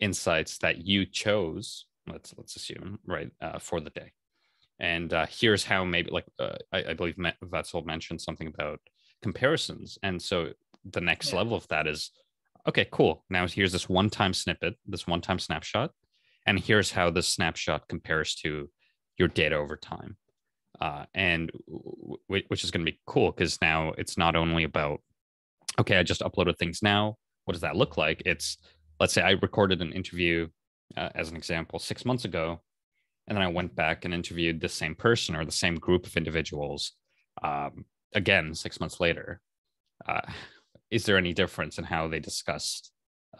[0.00, 4.12] insights that you chose let's let's assume right uh, for the day
[4.78, 7.16] and uh, here's how maybe like uh, I, I, believe
[7.50, 8.80] Wetzel mentioned something about
[9.22, 10.50] comparisons and so
[10.84, 11.38] the next yeah.
[11.38, 12.10] level of that is
[12.66, 13.24] okay cool.
[13.30, 15.90] Now here's this one time snippet this one time snapshot
[16.46, 18.68] and here's how this snapshot compares to
[19.18, 20.16] your data over time.
[20.80, 25.00] Uh, and w- which is going to be cool because now it's not only about
[25.78, 28.22] okay i just uploaded things now what does that look like?
[28.26, 28.58] It's
[29.00, 30.48] let's say I recorded an interview
[30.96, 32.60] uh, as an example six months ago,
[33.26, 36.16] and then I went back and interviewed the same person or the same group of
[36.16, 36.92] individuals
[37.42, 39.40] um, again six months later.
[40.06, 40.20] Uh,
[40.90, 42.92] is there any difference in how they discussed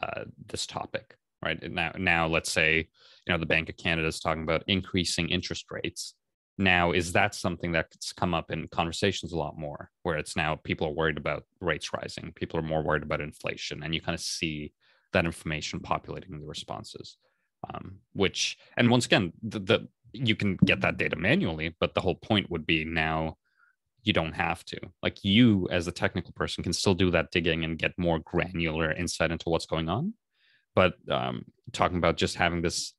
[0.03, 1.17] uh, this topic?
[1.45, 2.89] Right now, now let's say
[3.27, 6.15] you know the Bank of Canada is talking about increasing interest rates.
[6.59, 10.59] Now, is that something that's come up in conversations a lot more, where it's now
[10.65, 14.15] people are worried about rates rising, people are more worried about inflation, and you kind
[14.15, 14.73] of see
[15.13, 17.19] that information populating the responses
[17.73, 22.01] um, which and once again the, the you can get that data manually but the
[22.01, 23.37] whole point would be now
[24.07, 27.65] you don't have to like you as a technical person can still do that digging
[27.65, 30.15] and get more granular insight into what's going on
[30.75, 32.95] but um, talking about just having this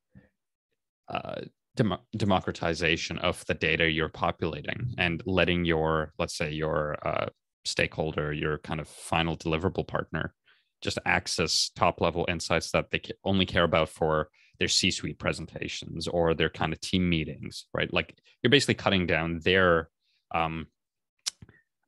[1.09, 1.41] uh,
[1.75, 7.27] dem- democratization of the data you're populating and letting your let's say your uh,
[7.65, 10.33] stakeholder your kind of final deliverable partner
[10.81, 16.07] just access top level insights that they only care about for their C suite presentations
[16.07, 17.91] or their kind of team meetings, right?
[17.93, 19.89] Like you're basically cutting down their,
[20.33, 20.67] um,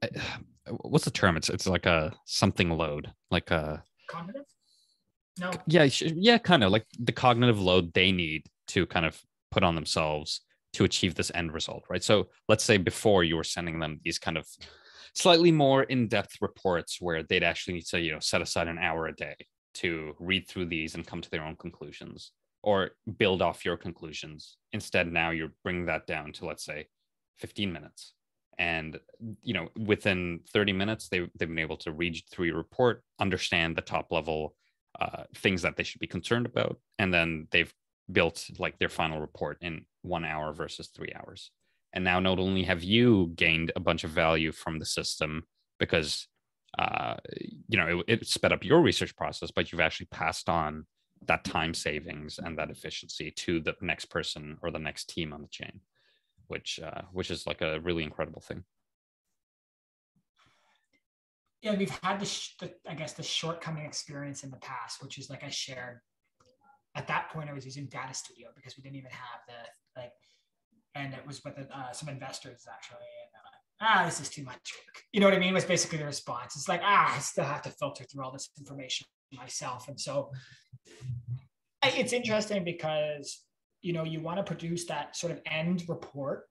[0.82, 1.38] what's the term?
[1.38, 4.46] It's it's like a something load, like a cognitive.
[5.40, 5.52] No.
[5.68, 9.20] Yeah, yeah, kind of like the cognitive load they need to kind of
[9.52, 10.42] put on themselves
[10.74, 12.04] to achieve this end result, right?
[12.04, 14.48] So let's say before you were sending them these kind of
[15.16, 19.08] slightly more in-depth reports where they'd actually need to you know set aside an hour
[19.08, 19.36] a day
[19.76, 22.32] to read through these and come to their own conclusions
[22.62, 26.88] or build off your conclusions instead now you're bringing that down to let's say
[27.40, 28.14] 15 minutes
[28.60, 29.00] and
[29.42, 33.76] you know within 30 minutes they, they've been able to read through your report understand
[33.76, 34.54] the top level
[35.00, 37.74] uh, things that they should be concerned about and then they've
[38.12, 41.52] built like their final report in one hour versus three hours.
[41.94, 45.44] And now not only have you gained a bunch of value from the system
[45.80, 46.28] because
[46.78, 47.16] uh,
[47.68, 50.86] you know it, it sped up your research process but you've actually passed on
[51.26, 55.42] that time savings and that efficiency to the next person or the next team on
[55.42, 55.80] the chain
[56.50, 58.64] which uh, which is like a really incredible thing
[61.62, 65.30] yeah we've had this the, i guess the shortcoming experience in the past which is
[65.30, 66.00] like i shared
[66.96, 70.12] at that point i was using data studio because we didn't even have the like
[70.96, 73.06] and it was with uh, some investors actually.
[73.82, 75.04] Ah, this is too much work.
[75.14, 75.54] You know what I mean?
[75.54, 76.56] Was basically the response.
[76.56, 79.88] It's like, ah, I still have to filter through all this information myself.
[79.88, 80.32] And so
[81.84, 83.42] it's interesting because,
[83.82, 86.48] you know, you want to produce that sort of end report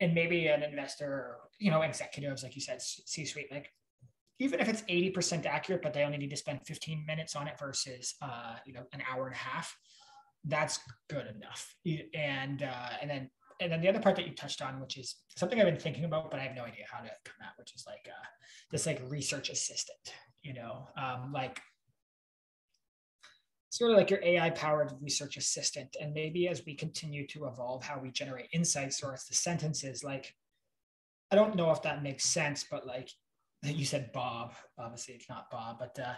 [0.00, 3.70] and maybe an investor, you know, executives, like you said, C-suite, like
[4.38, 7.58] even if it's 80% accurate, but they only need to spend 15 minutes on it
[7.58, 9.74] versus, uh, you know, an hour and a half,
[10.44, 10.78] that's
[11.08, 11.74] good enough.
[12.14, 13.30] And, uh, and then,
[13.60, 16.04] and then the other part that you touched on, which is something I've been thinking
[16.04, 18.26] about, but I have no idea how to come at, which is like, uh,
[18.70, 21.58] this like research assistant, you know, um, like
[23.76, 25.96] sort of like your AI powered research assistant.
[26.00, 30.34] And maybe as we continue to evolve how we generate insights or the sentences, like,
[31.30, 33.10] I don't know if that makes sense, but like
[33.62, 36.14] you said, Bob, obviously it's not Bob, but uh,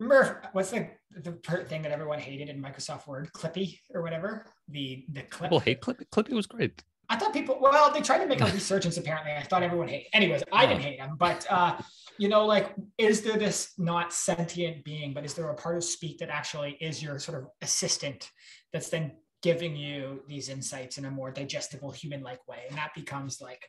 [0.00, 1.32] remember what's the the
[1.68, 4.46] thing that everyone hated in Microsoft Word, Clippy or whatever?
[4.68, 5.50] The the clip.
[5.50, 6.08] People hate Clippy.
[6.10, 6.82] Clippy was great.
[7.10, 9.32] I thought people, well, they tried to make a resurgence apparently.
[9.32, 10.08] I thought everyone hated.
[10.12, 11.78] Anyways, I didn't hate him, but uh,
[12.18, 15.84] you know, like, is there this not sentient being, but is there a part of
[15.84, 18.30] Speak that actually is your sort of assistant
[18.72, 22.64] that's then giving you these insights in a more digestible human-like way?
[22.68, 23.64] And that becomes like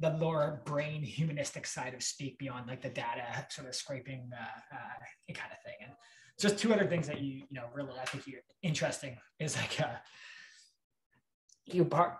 [0.00, 4.76] the lower brain humanistic side of Speak beyond like the data sort of scraping uh,
[4.76, 5.76] uh, kind of thing.
[5.82, 5.92] And
[6.40, 9.80] just two other things that you, you know, really I think you're interesting is like
[9.80, 9.96] uh,
[11.66, 12.14] you part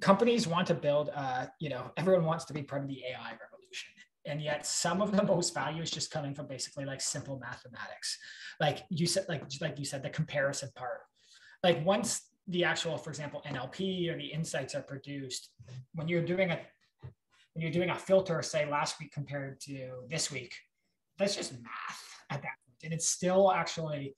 [0.00, 3.30] companies want to build, uh, you know, everyone wants to be part of the AI
[3.30, 3.90] revolution.
[4.24, 8.18] And yet some of the most value is just coming from basically like simple mathematics.
[8.60, 11.00] Like you said, like, like you said, the comparison part.
[11.62, 15.50] Like once the actual, for example, NLP or the insights are produced,
[15.94, 16.60] when you're doing a
[17.54, 20.54] when you're doing a filter, say last week compared to this week,
[21.18, 22.78] that's just math at that point.
[22.84, 24.16] And it's still actually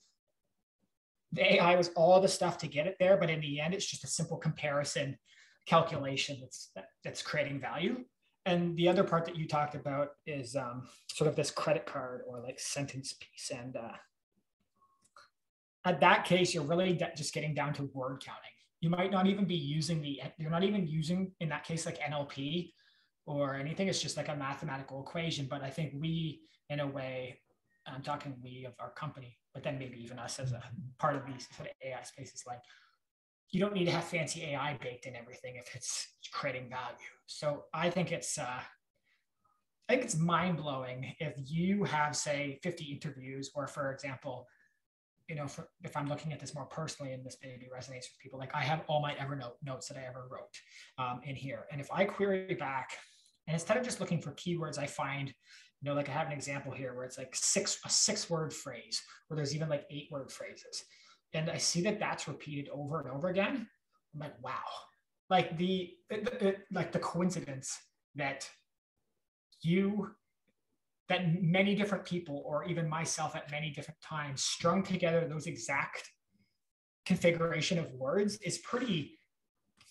[1.32, 3.86] the AI was all the stuff to get it there, but in the end, it's
[3.86, 5.18] just a simple comparison
[5.66, 6.70] calculation that's
[7.02, 8.04] that's creating value.
[8.46, 12.22] And the other part that you talked about is um, sort of this credit card
[12.26, 13.50] or like sentence piece.
[13.50, 13.92] And uh,
[15.86, 18.42] at that case, you're really just getting down to word counting.
[18.80, 21.98] You might not even be using the, you're not even using in that case like
[22.00, 22.72] NLP
[23.24, 23.88] or anything.
[23.88, 25.46] It's just like a mathematical equation.
[25.48, 27.40] But I think we, in a way,
[27.86, 30.62] I'm talking we of our company, but then maybe even us as a
[30.98, 32.60] part of these sort of AI spaces, like
[33.50, 37.14] you don't need to have fancy AI baked in everything if it's creating value.
[37.26, 38.60] So I think it's uh,
[39.88, 44.46] I think it's mind blowing if you have say 50 interviews, or for example,
[45.28, 48.18] you know, for, if I'm looking at this more personally, and this maybe resonates with
[48.22, 50.56] people, like I have all my Evernote notes that I ever wrote
[50.98, 52.90] um, in here, and if I query back,
[53.46, 56.32] and instead of just looking for keywords, I find you know, like I have an
[56.32, 60.08] example here where it's like six a six word phrase, where there's even like eight
[60.10, 60.84] word phrases
[61.34, 63.66] and I see that that's repeated over and over again,
[64.14, 64.62] I'm like, wow,
[65.28, 65.94] like the,
[66.70, 67.76] like the coincidence
[68.14, 68.48] that
[69.62, 70.10] you
[71.08, 76.10] that many different people or even myself at many different times strung together those exact
[77.04, 79.18] configuration of words is pretty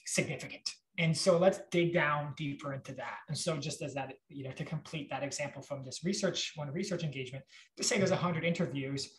[0.06, 0.68] significant.
[0.98, 3.18] And so let's dig down deeper into that.
[3.28, 6.72] And so just as that you know to complete that example from this research one
[6.72, 7.44] research engagement
[7.78, 9.10] to say there's 100 interviews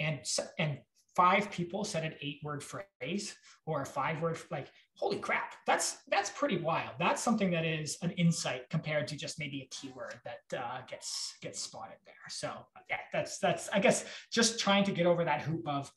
[0.00, 0.20] and
[0.58, 0.78] and
[1.16, 5.98] five people said an eight word phrase or a five word like holy crap that's
[6.08, 6.92] that's pretty wild.
[6.98, 11.34] That's something that is an insight compared to just maybe a keyword that uh, gets
[11.40, 12.14] gets spotted there.
[12.28, 12.52] So
[12.90, 15.90] yeah that's that's i guess just trying to get over that hoop of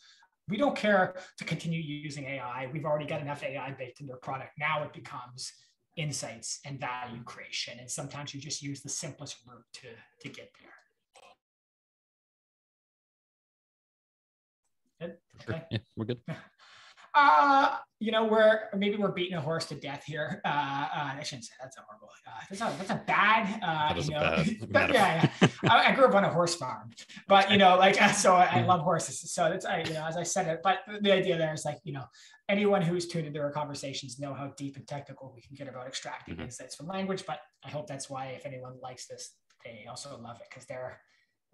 [0.47, 4.19] we don't care to continue using ai we've already got enough ai baked into our
[4.19, 4.51] product.
[4.57, 5.51] Now it becomes
[5.97, 7.79] insights and value creation.
[7.79, 9.87] And sometimes you just use the simplest route to
[10.21, 10.71] to get there
[14.99, 15.17] Good.
[15.47, 15.63] Okay.
[15.71, 16.19] Yeah, we're good.
[17.17, 20.39] Uh, you know, we're maybe we're beating a horse to death here.
[20.45, 22.09] Uh, uh I shouldn't say that's a horrible.
[22.27, 23.59] Uh, that's a that's a bad.
[23.63, 25.47] Uh, that you know, bad but yeah, yeah.
[25.63, 26.91] I, I, grew up on a horse farm,
[27.27, 29.31] but you know, like so, I, I love horses.
[29.31, 30.59] So that's I, you know, as I said it.
[30.63, 32.03] But the idea there is like, you know,
[32.49, 35.87] anyone who's tuned into our conversations know how deep and technical we can get about
[35.87, 36.43] extracting mm-hmm.
[36.43, 37.23] insights from language.
[37.25, 39.33] But I hope that's why if anyone likes this,
[39.65, 40.99] they also love it because they're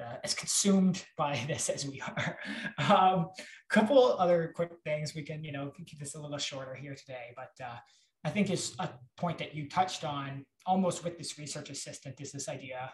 [0.03, 2.37] uh, as consumed by this as we are.
[2.79, 3.29] A um,
[3.69, 7.33] couple other quick things we can, you know, keep this a little shorter here today,
[7.35, 7.77] but uh,
[8.23, 12.31] I think is a point that you touched on almost with this research assistant is
[12.31, 12.91] this idea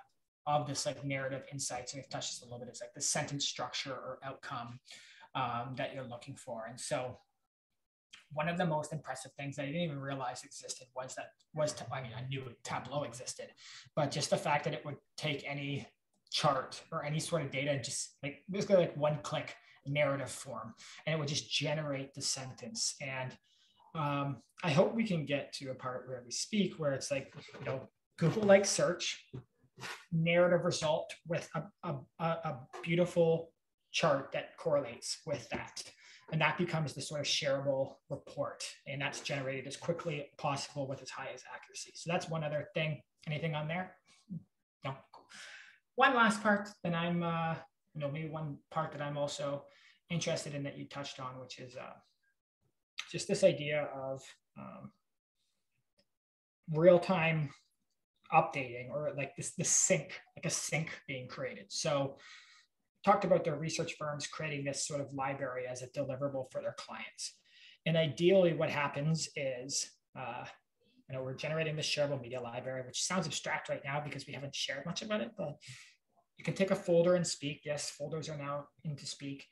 [0.47, 1.93] of this like narrative insights.
[1.93, 2.69] And we've touched this a little bit.
[2.69, 4.79] It's like the sentence structure or outcome
[5.35, 6.65] um, that you're looking for.
[6.67, 7.17] And so
[8.33, 11.75] one of the most impressive things that I didn't even realize existed was that was
[11.91, 13.47] I mean I knew Tableau existed,
[13.95, 15.87] but just the fact that it would take any
[16.31, 19.55] chart or any sort of data, just like basically like one click
[19.85, 20.73] narrative form,
[21.05, 22.95] and it would just generate the sentence.
[23.01, 23.35] And
[23.95, 27.33] um, I hope we can get to a part where we speak where it's like,
[27.59, 29.25] you know, Google like search,
[30.11, 33.51] narrative result with a, a, a beautiful
[33.91, 35.83] chart that correlates with that.
[36.31, 38.63] And that becomes the sort of shareable report.
[38.85, 41.91] And that's generated as quickly as possible with as high as accuracy.
[41.95, 43.01] So that's one other thing.
[43.25, 43.95] Anything on there?
[44.85, 44.93] No.
[45.99, 47.55] One last part that I'm, uh,
[47.93, 49.65] you know, maybe one part that I'm also
[50.09, 51.97] interested in that you touched on, which is uh,
[53.11, 54.21] just this idea of
[54.57, 54.91] um,
[56.71, 57.49] real time
[58.33, 61.65] updating or like this, this sync, like a sync being created.
[61.67, 62.15] So
[63.03, 66.75] talked about their research firms creating this sort of library as a deliverable for their
[66.77, 67.35] clients.
[67.85, 70.45] And ideally what happens is, uh,
[71.09, 74.33] you know, we're generating this shareable media library, which sounds abstract right now because we
[74.33, 75.57] haven't shared much about it, but
[76.39, 77.61] you can take a folder and speak.
[77.65, 79.45] Yes, folders are now into speak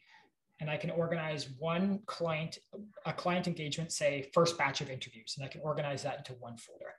[0.60, 2.58] and I can organize one client,
[3.06, 6.58] a client engagement, say first batch of interviews, and I can organize that into one
[6.58, 6.94] folder.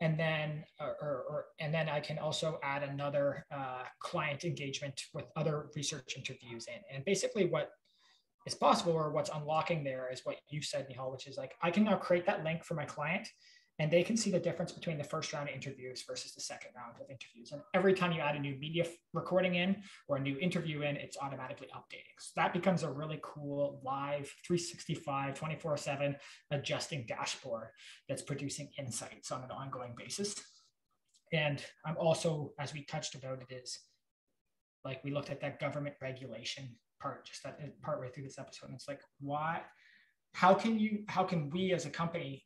[0.00, 5.24] And then, or, or and then I can also add another uh, client engagement with
[5.36, 6.80] other research interviews in.
[6.94, 7.70] And basically, what
[8.46, 11.70] is possible or what's unlocking there is what you said, Nihal, which is like I
[11.70, 13.26] can now create that link for my client
[13.80, 16.70] and they can see the difference between the first round of interviews versus the second
[16.76, 17.50] round of interviews.
[17.50, 20.96] And every time you add a new media recording in or a new interview in,
[20.96, 22.14] it's automatically updating.
[22.20, 26.16] So that becomes a really cool live 365, 24 7
[26.52, 27.68] adjusting dashboard
[28.08, 30.36] that's producing insights on an ongoing basis.
[31.32, 33.80] And I'm also, as we touched about it, is
[34.84, 38.38] like we looked at that government regulation part, just that uh, part way through this
[38.38, 38.66] episode.
[38.66, 39.62] And it's like, why?
[40.32, 42.44] How can you, how can we as a company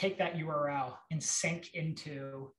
[0.00, 2.50] take that URL and sync into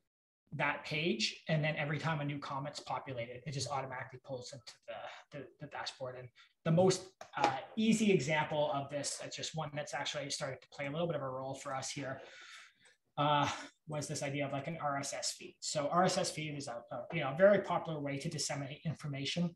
[0.54, 1.42] that page.
[1.48, 5.46] And then every time a new comment's populated, it just automatically pulls into the, the,
[5.62, 6.18] the dashboard.
[6.20, 6.28] And
[6.66, 7.04] the most
[7.38, 11.08] uh, easy example of this, that's just one that's actually started to play a little
[11.08, 12.22] bit of a role for us here,
[13.18, 13.50] uh,
[13.88, 15.56] was this idea of like an RSS feed.
[15.62, 19.56] So RSS feed is a, a you know, very popular way to disseminate information.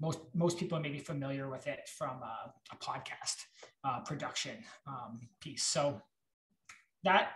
[0.00, 3.36] Most, most people may be familiar with it from a, a podcast
[3.84, 4.56] uh, production
[4.86, 5.64] um, piece.
[5.64, 6.00] So
[7.06, 7.30] that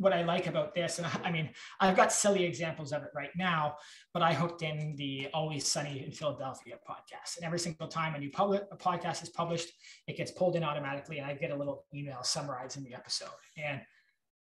[0.00, 3.30] what I like about this, and I mean, I've got silly examples of it right
[3.36, 3.76] now,
[4.14, 7.36] but I hooked in the Always Sunny in Philadelphia podcast.
[7.36, 9.68] And every single time a new public a podcast is published,
[10.06, 13.28] it gets pulled in automatically, and I get a little email summarizing the episode.
[13.62, 13.82] And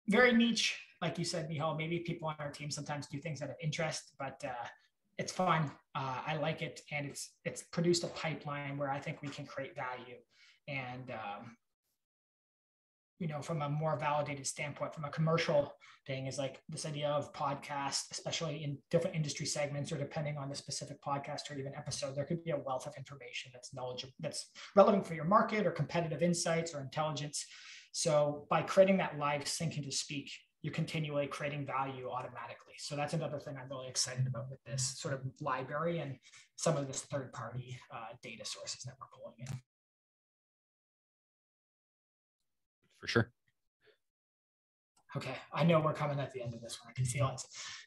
[0.08, 1.76] very niche, like you said, Nihal.
[1.76, 4.68] Maybe people on our team sometimes do things out of interest, but uh,
[5.18, 5.72] it's fun.
[5.96, 9.46] Uh, I like it, and it's it's produced a pipeline where I think we can
[9.48, 10.18] create value.
[10.68, 11.58] And um,
[13.20, 15.74] you know, from a more validated standpoint, from a commercial
[16.06, 20.50] thing, is like this idea of podcast, especially in different industry segments or depending on
[20.50, 24.14] the specific podcast or even episode, there could be a wealth of information that's knowledgeable,
[24.20, 27.46] that's relevant for your market or competitive insights or intelligence.
[27.92, 32.74] So by creating that live sync into speak, you're continually creating value automatically.
[32.78, 36.18] So that's another thing I'm really excited about with this sort of library and
[36.56, 39.62] some of this third party uh, data sources that we're pulling in.
[43.08, 43.32] For sure.
[45.16, 46.92] Okay, I know we're coming at the end of this one.
[46.92, 47.42] I can feel it.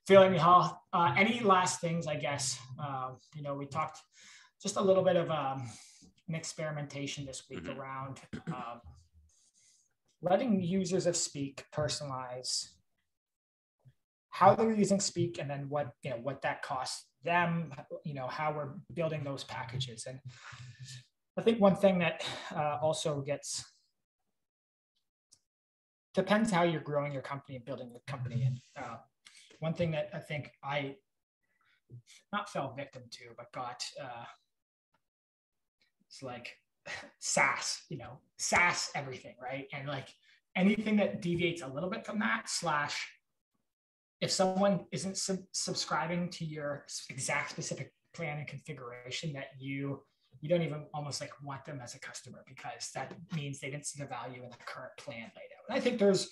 [0.06, 0.76] Feeling Nihal.
[0.92, 2.06] Uh, any last things?
[2.06, 3.98] I guess uh, you know we talked
[4.60, 5.68] just a little bit of um,
[6.28, 7.78] an experimentation this week mm-hmm.
[7.78, 8.80] around um,
[10.22, 12.68] letting users of Speak personalize
[14.30, 17.72] how they're using Speak and then what you know what that costs them.
[18.04, 20.18] You know how we're building those packages and.
[21.38, 23.64] I think one thing that uh, also gets
[26.14, 28.42] depends how you're growing your company and building the company.
[28.42, 28.96] And uh,
[29.60, 30.96] one thing that I think I
[32.32, 34.24] not fell victim to, but got uh,
[36.08, 36.56] it's like
[37.18, 39.66] SaaS, you know, SaaS everything, right?
[39.72, 40.08] And like
[40.56, 43.08] anything that deviates a little bit from that, slash,
[44.20, 50.02] if someone isn't sub- subscribing to your exact specific plan and configuration that you
[50.40, 53.84] you don't even almost like want them as a customer because that means they didn't
[53.86, 55.59] see the value in the current plan laid out.
[55.70, 56.28] And I think there's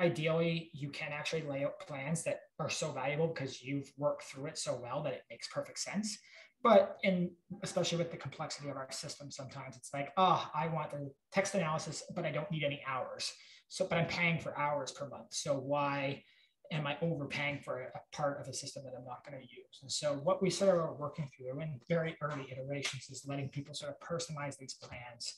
[0.00, 4.46] ideally you can actually lay out plans that are so valuable because you've worked through
[4.46, 6.18] it so well that it makes perfect sense.
[6.64, 7.30] But in
[7.62, 11.54] especially with the complexity of our system, sometimes it's like, oh, I want the text
[11.54, 13.32] analysis, but I don't need any hours.
[13.68, 15.32] So, but I'm paying for hours per month.
[15.32, 16.24] So why
[16.72, 19.78] am I overpaying for a part of a system that I'm not going to use?
[19.82, 23.50] And so what we sort of are working through in very early iterations is letting
[23.50, 25.36] people sort of personalize these plans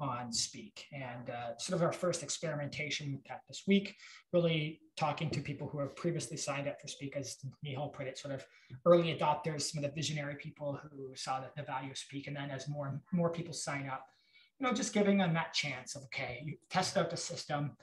[0.00, 0.86] on Speak.
[0.92, 3.94] And uh, sort of our first experimentation with that this week,
[4.32, 8.18] really talking to people who have previously signed up for Speak, as Nihal put it,
[8.18, 8.44] sort of
[8.86, 12.26] early adopters, some of the visionary people who saw the, the value of Speak.
[12.26, 14.06] And then as more and more people sign up,
[14.58, 17.76] you know, just giving them that chance of, okay, you test out the system.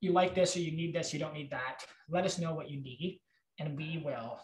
[0.00, 1.84] You like this or you need this, you don't need that.
[2.08, 3.20] Let us know what you need,
[3.58, 4.40] and we will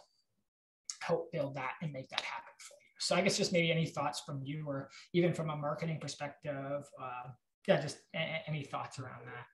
[1.00, 2.85] help build that and make that happen for you.
[2.98, 6.84] So I guess just maybe any thoughts from you, or even from a marketing perspective.
[7.00, 7.30] Uh,
[7.68, 9.46] yeah, just a- any thoughts around that.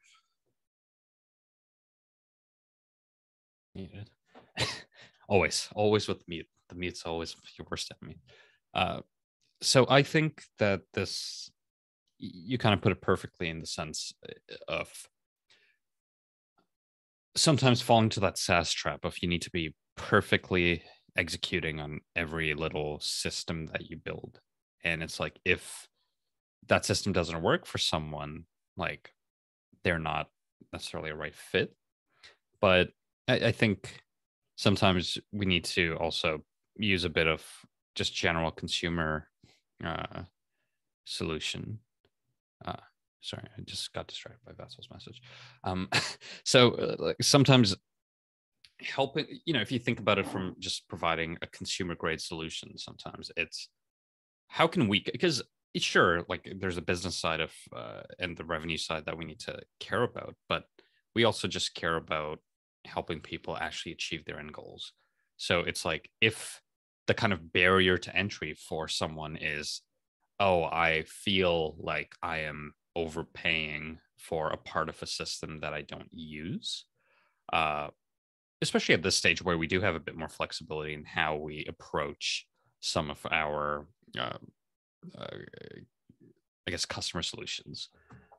[3.74, 4.10] Muted.
[5.28, 6.46] always, always with meat.
[6.68, 8.18] The meat's always your worst enemy.
[8.74, 9.00] Uh,
[9.60, 11.50] so I think that this
[12.18, 14.88] you kind of put it perfectly in the sense uh, of
[17.34, 20.82] sometimes falling to that SaaS trap of you need to be perfectly
[21.16, 24.40] executing on every little system that you build.
[24.84, 25.88] And it's like if
[26.68, 28.44] that system doesn't work for someone,
[28.76, 29.12] like
[29.84, 30.28] they're not
[30.72, 31.74] necessarily a right fit.
[32.60, 32.90] But
[33.28, 34.02] I, I think
[34.56, 36.42] sometimes we need to also
[36.76, 37.44] use a bit of
[37.94, 39.28] just general consumer
[39.84, 40.22] uh,
[41.04, 41.78] solution.
[42.64, 42.76] Uh,
[43.20, 45.20] sorry, I just got distracted by Vassal's message.
[45.64, 45.88] Um,
[46.44, 47.76] so uh, like sometimes
[48.84, 52.76] helping, you know, if you think about it from just providing a consumer grade solution,
[52.78, 53.68] sometimes it's
[54.48, 55.42] how can we because
[55.74, 59.24] it's sure like there's a business side of uh, and the revenue side that we
[59.24, 60.64] need to care about but
[61.14, 62.38] we also just care about
[62.84, 64.92] helping people actually achieve their end goals.
[65.36, 66.60] So it's like if
[67.06, 69.82] the kind of barrier to entry for someone is
[70.40, 75.82] oh i feel like i am overpaying for a part of a system that i
[75.82, 76.84] don't use
[77.52, 77.88] uh,
[78.62, 81.64] especially at this stage where we do have a bit more flexibility in how we
[81.68, 82.46] approach
[82.80, 83.86] some of our
[84.18, 84.38] uh,
[85.18, 85.36] uh,
[86.66, 87.88] i guess customer solutions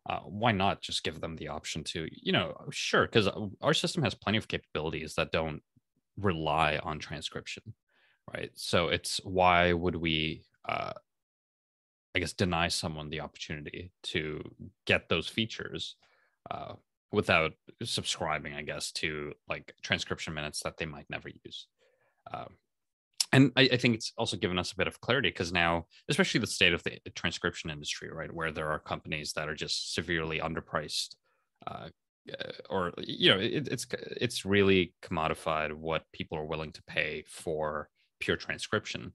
[0.10, 3.30] uh, why not just give them the option to you know sure because
[3.62, 5.62] our system has plenty of capabilities that don't
[6.18, 7.74] rely on transcription
[8.34, 8.52] right?
[8.56, 10.94] So it's why would we uh,
[12.16, 14.42] i guess deny someone the opportunity to
[14.86, 15.96] get those features
[16.52, 16.74] uh,
[17.14, 21.68] without subscribing i guess to like transcription minutes that they might never use
[22.34, 22.58] um,
[23.32, 26.40] and I, I, think it's also given us a bit of clarity because now especially
[26.40, 30.40] the state of the transcription industry right where there are companies that are just severely
[30.40, 31.16] underpriced
[31.68, 31.90] uh,
[32.32, 33.86] uh, or you know it, it's
[34.22, 37.90] it's really commodified what people are willing to pay for
[38.24, 39.12] pure transcription.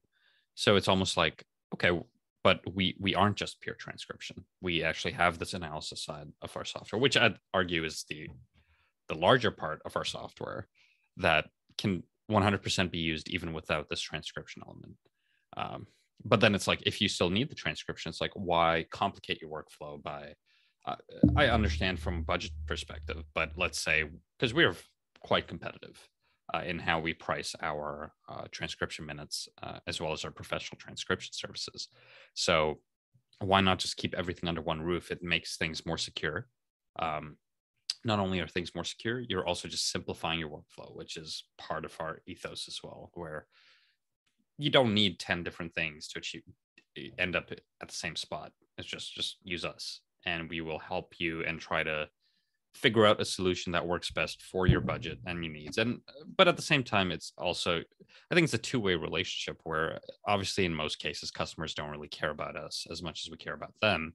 [0.54, 1.98] So it's almost like, okay,
[2.44, 4.44] but we we aren't just pure transcription.
[4.60, 8.28] We actually have this analysis side of our software, which I'd argue is the
[9.08, 10.68] the larger part of our software
[11.16, 11.46] that
[11.78, 14.94] can 100% be used even without this transcription element.
[15.56, 15.86] Um,
[16.24, 19.50] but then it's like if you still need the transcription, it's like why complicate your
[19.50, 20.34] workflow by
[20.86, 20.96] uh,
[21.36, 24.04] I understand from a budget perspective, but let's say
[24.38, 24.76] because we're
[25.20, 25.98] quite competitive
[26.54, 30.78] uh, in how we price our uh, transcription minutes uh, as well as our professional
[30.78, 31.88] transcription services.
[32.34, 32.80] So
[33.40, 35.10] why not just keep everything under one roof?
[35.10, 36.48] It makes things more secure.
[36.98, 37.36] Um,
[38.04, 41.84] not only are things more secure, you're also just simplifying your workflow, which is part
[41.84, 43.46] of our ethos as well, where
[44.56, 46.42] you don't need 10 different things to achieve
[47.18, 48.52] end up at the same spot.
[48.76, 52.08] It's just just use us and we will help you and try to
[52.74, 55.78] figure out a solution that works best for your budget and your needs.
[55.78, 56.00] And
[56.36, 57.82] but at the same time it's also
[58.30, 62.30] i think it's a two-way relationship where obviously in most cases customers don't really care
[62.30, 64.14] about us as much as we care about them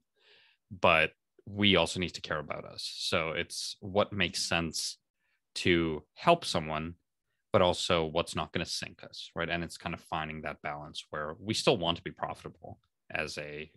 [0.80, 1.10] but
[1.46, 2.90] we also need to care about us.
[2.96, 4.98] So it's what makes sense
[5.56, 6.94] to help someone
[7.52, 9.48] but also what's not going to sink us right?
[9.48, 12.78] And it's kind of finding that balance where we still want to be profitable
[13.10, 13.70] as a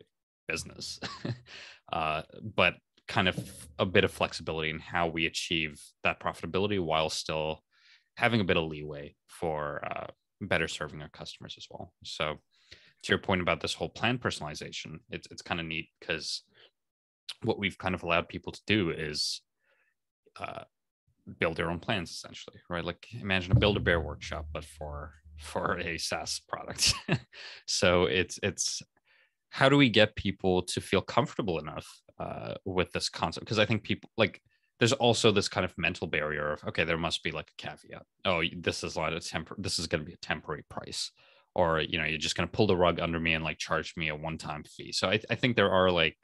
[0.48, 1.00] business
[1.94, 2.24] uh,
[2.56, 2.76] but
[3.08, 3.38] kind of
[3.80, 7.64] a bit of flexibility in how we achieve that profitability while still
[8.16, 10.08] having a bit of leeway for uh,
[10.42, 11.94] better serving our customers as well.
[12.04, 12.38] So,
[13.04, 16.44] to your point about this whole plan personalization, it's it's kind of neat because
[17.44, 19.42] what we've kind of allowed people to do is
[20.40, 20.64] uh,
[21.40, 22.84] build their own plans essentially, right?
[22.84, 26.94] Like imagine a build a bear workshop, but for for a SaaS product.
[27.68, 28.82] so it's it's
[29.50, 31.88] how do we get people to feel comfortable enough
[32.20, 34.42] uh, with this concept because I think people like
[34.80, 38.04] there's also this kind of mental barrier of okay, there must be like a caveat.
[38.26, 39.56] Oh, this is like a temper.
[39.58, 41.12] This is going to be a temporary price,
[41.56, 43.96] or you know, you're just going to pull the rug under me and like charge
[43.98, 44.92] me a one-time fee.
[44.92, 46.18] So I, I think there are like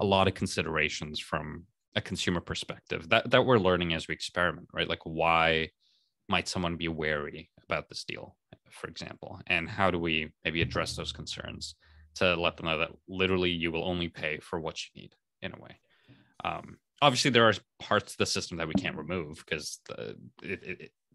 [0.00, 1.64] a lot of considerations from
[1.94, 4.88] a consumer perspective that that we're learning as we experiment, right?
[4.88, 5.70] Like why
[6.28, 8.36] might someone be wary about this deal,
[8.70, 11.76] for example, and how do we maybe address those concerns
[12.16, 15.52] to let them know that literally you will only pay for what you need in
[15.52, 15.78] a way.
[16.44, 19.80] Um, obviously, there are parts of the system that we can't remove because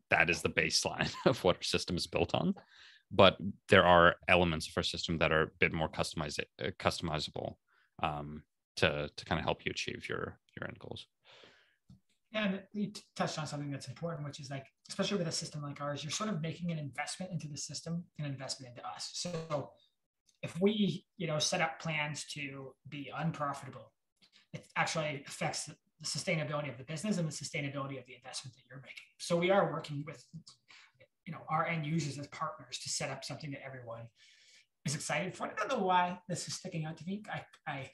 [0.09, 2.53] that is the baseline of what our system is built on.
[3.11, 7.55] But there are elements of our system that are a bit more uh, customizable
[8.01, 8.43] um,
[8.77, 11.07] to to kind of help you achieve your your end goals.
[12.33, 15.81] And you touched on something that's important, which is like, especially with a system like
[15.81, 19.09] ours, you're sort of making an investment into the system, an investment into us.
[19.13, 19.71] So
[20.41, 23.91] if we, you know, set up plans to be unprofitable,
[24.53, 28.63] it actually affects the sustainability of the business and the sustainability of the investment that
[28.69, 29.07] you're making.
[29.19, 30.23] So we are working with,
[31.25, 34.07] you know, our end users as partners to set up something that everyone
[34.85, 35.47] is excited for.
[35.47, 37.23] I don't know why this is sticking out to me.
[37.31, 37.41] I,
[37.71, 37.91] I,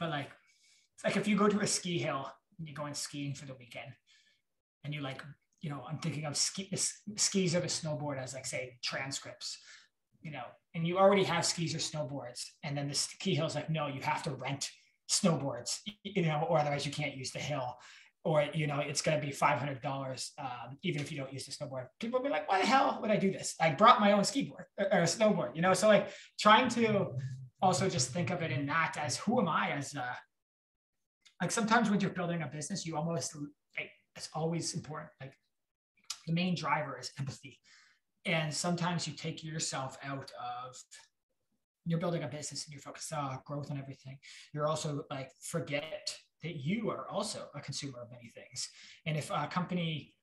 [0.00, 0.30] but like,
[0.94, 3.54] it's like if you go to a ski hill and you're going skiing for the
[3.54, 3.92] weekend,
[4.84, 5.22] and you like,
[5.60, 6.68] you know, I'm thinking of ski,
[7.16, 9.58] skis or the snowboard as like say transcripts
[10.22, 10.44] you know,
[10.74, 14.00] and you already have skis or snowboards, and then the ski hill's like, no, you
[14.00, 14.70] have to rent
[15.12, 17.76] snowboards, you know, or otherwise you can't use the hill.
[18.24, 21.32] Or you know, it's going to be five hundred dollars, um, even if you don't
[21.32, 21.86] use the snowboard.
[21.98, 23.56] People will be like, "Why the hell would I do this?
[23.60, 26.08] I brought my own ski board or, or snowboard." You know, so like
[26.38, 27.08] trying to
[27.60, 30.16] also just think of it in that as who am I as a
[31.40, 33.34] like sometimes when you're building a business, you almost
[33.76, 35.10] like it's always important.
[35.20, 35.34] Like
[36.28, 37.58] the main driver is empathy
[38.24, 40.76] and sometimes you take yourself out of
[41.84, 44.18] you're building a business and you're focused on growth and everything.
[44.52, 48.68] You're also like forget that you are also a consumer of many things.
[49.06, 50.14] And if a company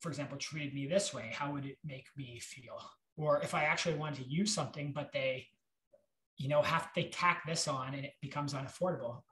[0.00, 2.78] for example treated me this way how would it make me feel?
[3.16, 5.46] Or if i actually wanted to use something but they
[6.36, 9.22] you know have they tack this on and it becomes unaffordable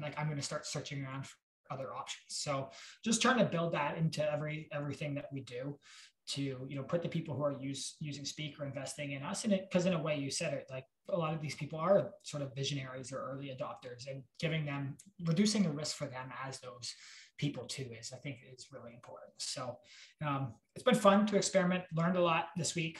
[0.00, 1.26] like i'm going to start searching around
[1.70, 2.24] other options.
[2.28, 2.70] So
[3.04, 5.78] just trying to build that into every everything that we do
[6.26, 9.44] to you know put the people who are use, using speak or investing in us
[9.44, 11.78] in it because in a way you said it like a lot of these people
[11.78, 16.32] are sort of visionaries or early adopters and giving them reducing the risk for them
[16.46, 16.94] as those
[17.36, 19.32] people too is i think is really important.
[19.38, 19.76] So
[20.24, 22.98] um, it's been fun to experiment learned a lot this week.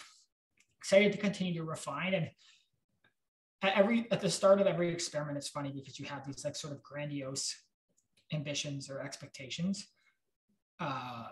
[0.79, 2.29] Excited to continue to refine and
[3.63, 6.57] at every at the start of every experiment it's funny because you have these like
[6.57, 7.57] sort of grandiose
[8.35, 9.87] ambitions or expectations
[10.81, 11.27] uh,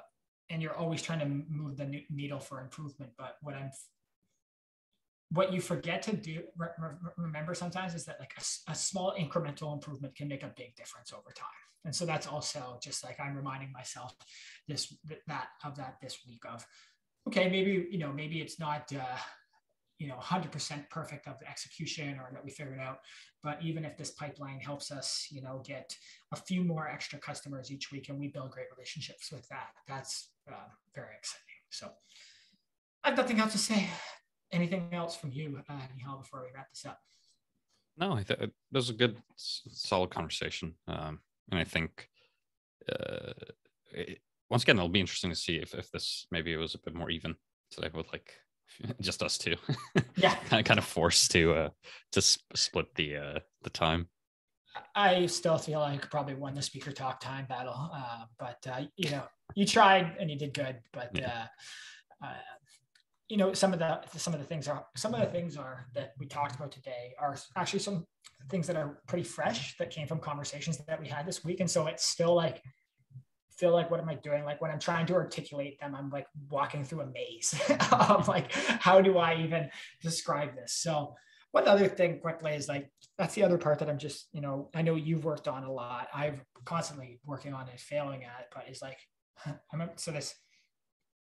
[0.50, 3.12] and you're always trying to move the needle for improvement.
[3.16, 3.70] But what I'm,
[5.30, 6.68] what you forget to do, re-
[7.16, 11.12] remember sometimes is that like a, a, small incremental improvement can make a big difference
[11.12, 11.48] over time.
[11.84, 14.14] And so that's also just like I'm reminding myself
[14.68, 14.94] this
[15.26, 16.64] that of that this week of,
[17.26, 18.92] okay, maybe you know maybe it's not.
[18.92, 19.18] Uh,
[20.02, 22.98] you know 100% perfect of the execution or that we figured out.
[23.42, 25.96] But even if this pipeline helps us you know get
[26.32, 30.30] a few more extra customers each week and we build great relationships with that that's
[30.50, 31.60] uh, very exciting.
[31.70, 31.88] So
[33.04, 33.88] i have nothing else to say.
[34.50, 36.98] Anything else from you uh, Nihal, before we wrap this up?
[37.96, 40.74] No i think it was a good solid conversation.
[40.88, 42.08] Um, and i think
[42.90, 43.32] uh,
[43.92, 44.18] it,
[44.50, 46.94] once again it'll be interesting to see if, if this maybe it was a bit
[46.94, 47.36] more even
[47.70, 48.34] today with like
[49.00, 49.56] just us two.
[50.16, 51.68] Yeah, kind of forced to uh
[52.12, 54.08] to sp- split the uh the time.
[54.94, 58.82] I still feel like I probably won the speaker talk time battle, uh, but uh,
[58.96, 59.22] you know
[59.54, 60.78] you tried and you did good.
[60.92, 61.46] But yeah.
[62.22, 62.34] uh, uh,
[63.28, 65.86] you know some of the some of the things are some of the things are
[65.94, 68.06] that we talked about today are actually some
[68.50, 71.70] things that are pretty fresh that came from conversations that we had this week, and
[71.70, 72.62] so it's still like
[73.62, 74.44] feel like what am I doing?
[74.44, 77.54] Like when I'm trying to articulate them, I'm like walking through a maze.
[78.26, 80.74] Like, how do I even describe this?
[80.74, 81.14] So
[81.52, 84.68] one other thing quickly is like that's the other part that I'm just, you know,
[84.74, 86.08] I know you've worked on a lot.
[86.12, 88.98] I've constantly working on it, failing at but it's like
[89.72, 90.34] I'm so this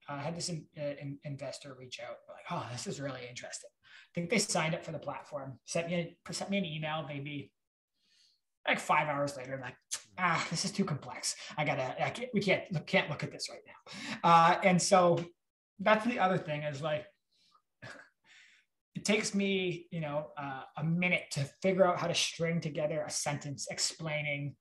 [0.08, 3.70] I had this in, uh, in, investor reach out like, oh, this is really interesting.
[3.74, 7.04] I think they signed up for the platform, sent me a, sent me an email
[7.06, 7.52] maybe
[8.66, 9.76] like five hours later, like,
[10.18, 11.36] ah, this is too complex.
[11.56, 14.28] I gotta, I can't, we can't, can't look at this right now.
[14.28, 15.18] Uh, and so
[15.80, 17.06] that's the other thing is like,
[18.94, 23.02] it takes me, you know, uh, a minute to figure out how to string together
[23.06, 24.54] a sentence explaining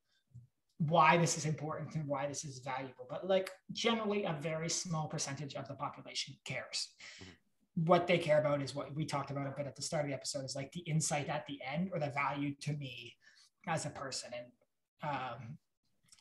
[0.80, 3.06] why this is important and why this is valuable.
[3.10, 6.90] But like generally, a very small percentage of the population cares.
[7.22, 7.86] Mm-hmm.
[7.86, 10.10] What they care about is what we talked about a bit at the start of
[10.10, 13.14] the episode is like the insight at the end or the value to me
[13.68, 14.32] as a person.
[14.36, 14.48] And
[15.04, 15.58] um,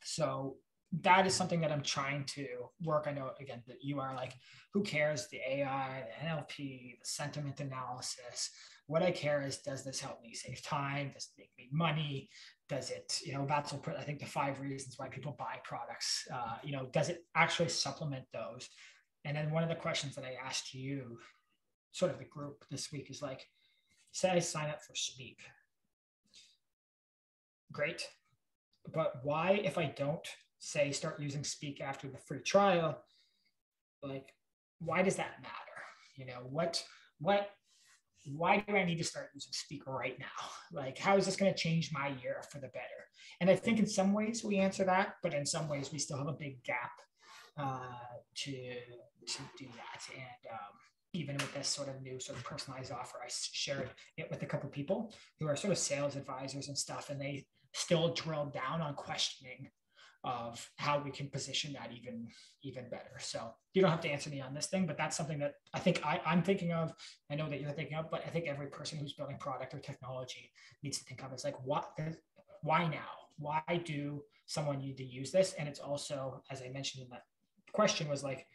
[0.02, 0.56] so
[1.00, 2.46] that is something that I'm trying to
[2.82, 3.06] work.
[3.08, 4.34] I know again that you are like,
[4.74, 5.28] who cares?
[5.28, 8.50] The AI, the NLP, the sentiment analysis.
[8.86, 11.12] What I care is, does this help me save time?
[11.14, 12.28] Does it make me money?
[12.68, 16.26] Does it, you know, that's what I think the five reasons why people buy products.
[16.32, 18.68] Uh, you know, does it actually supplement those?
[19.24, 21.18] And then one of the questions that I asked you,
[21.92, 23.46] sort of the group this week, is like,
[24.10, 25.38] say I sign up for Speak,
[27.72, 28.06] great.
[28.92, 30.26] But why, if I don't
[30.58, 32.98] say start using Speak after the free trial,
[34.02, 34.32] like,
[34.80, 35.56] why does that matter?
[36.16, 36.82] You know, what,
[37.18, 37.50] what,
[38.26, 40.26] why do I need to start using Speak right now?
[40.72, 43.02] Like, how is this going to change my year for the better?
[43.40, 46.18] And I think in some ways we answer that, but in some ways we still
[46.18, 46.92] have a big gap
[47.56, 47.80] uh,
[48.34, 48.52] to
[49.24, 50.02] to do that.
[50.14, 50.74] And um,
[51.12, 54.46] even with this sort of new sort of personalized offer, I shared it with a
[54.46, 58.80] couple people who are sort of sales advisors and stuff, and they still drill down
[58.80, 59.70] on questioning
[60.24, 62.28] of how we can position that even
[62.62, 63.18] even better.
[63.18, 65.80] So you don't have to answer me on this thing, but that's something that I
[65.80, 66.92] think I, I'm thinking of.
[67.30, 69.80] I know that you're thinking of, but I think every person who's building product or
[69.80, 70.52] technology
[70.82, 71.98] needs to think of is like what
[72.62, 73.08] why now?
[73.38, 75.54] Why do someone need to use this?
[75.54, 77.24] And it's also, as I mentioned in that
[77.72, 78.46] question, was like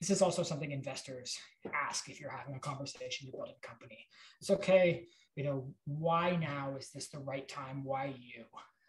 [0.00, 1.36] this is also something investors
[1.74, 4.06] ask if you're having a conversation, you're building a company.
[4.40, 5.06] It's okay,
[5.36, 7.84] you know, why now is this the right time?
[7.84, 8.44] Why you?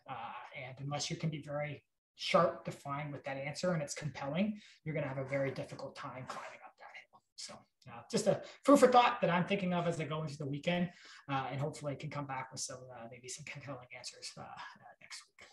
[0.10, 0.16] Uh,
[0.68, 1.84] and unless you can be very
[2.16, 5.96] sharp, defined with that answer and it's compelling, you're going to have a very difficult
[5.96, 7.22] time climbing up that hill.
[7.36, 7.54] So,
[7.90, 10.46] uh, just a food for thought that I'm thinking of as I go into the
[10.46, 10.90] weekend,
[11.30, 14.42] uh, and hopefully I can come back with some uh, maybe some compelling answers uh,
[14.42, 14.46] uh,
[15.02, 15.48] next week.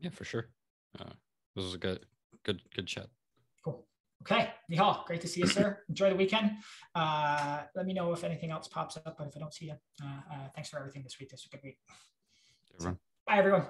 [0.00, 0.50] Yeah, for sure.
[0.98, 1.12] Uh,
[1.56, 2.00] this was a good,
[2.44, 3.06] good, good chat.
[3.64, 3.86] Cool.
[4.22, 5.80] Okay, Nihal, great to see you, sir.
[5.88, 6.50] Enjoy the weekend.
[6.94, 9.74] Uh, let me know if anything else pops up, but if I don't see you,
[10.02, 11.30] uh, uh, thanks for everything this week.
[11.30, 11.78] This was a good week.
[12.74, 12.98] Everyone.
[13.26, 13.66] Bye, everyone.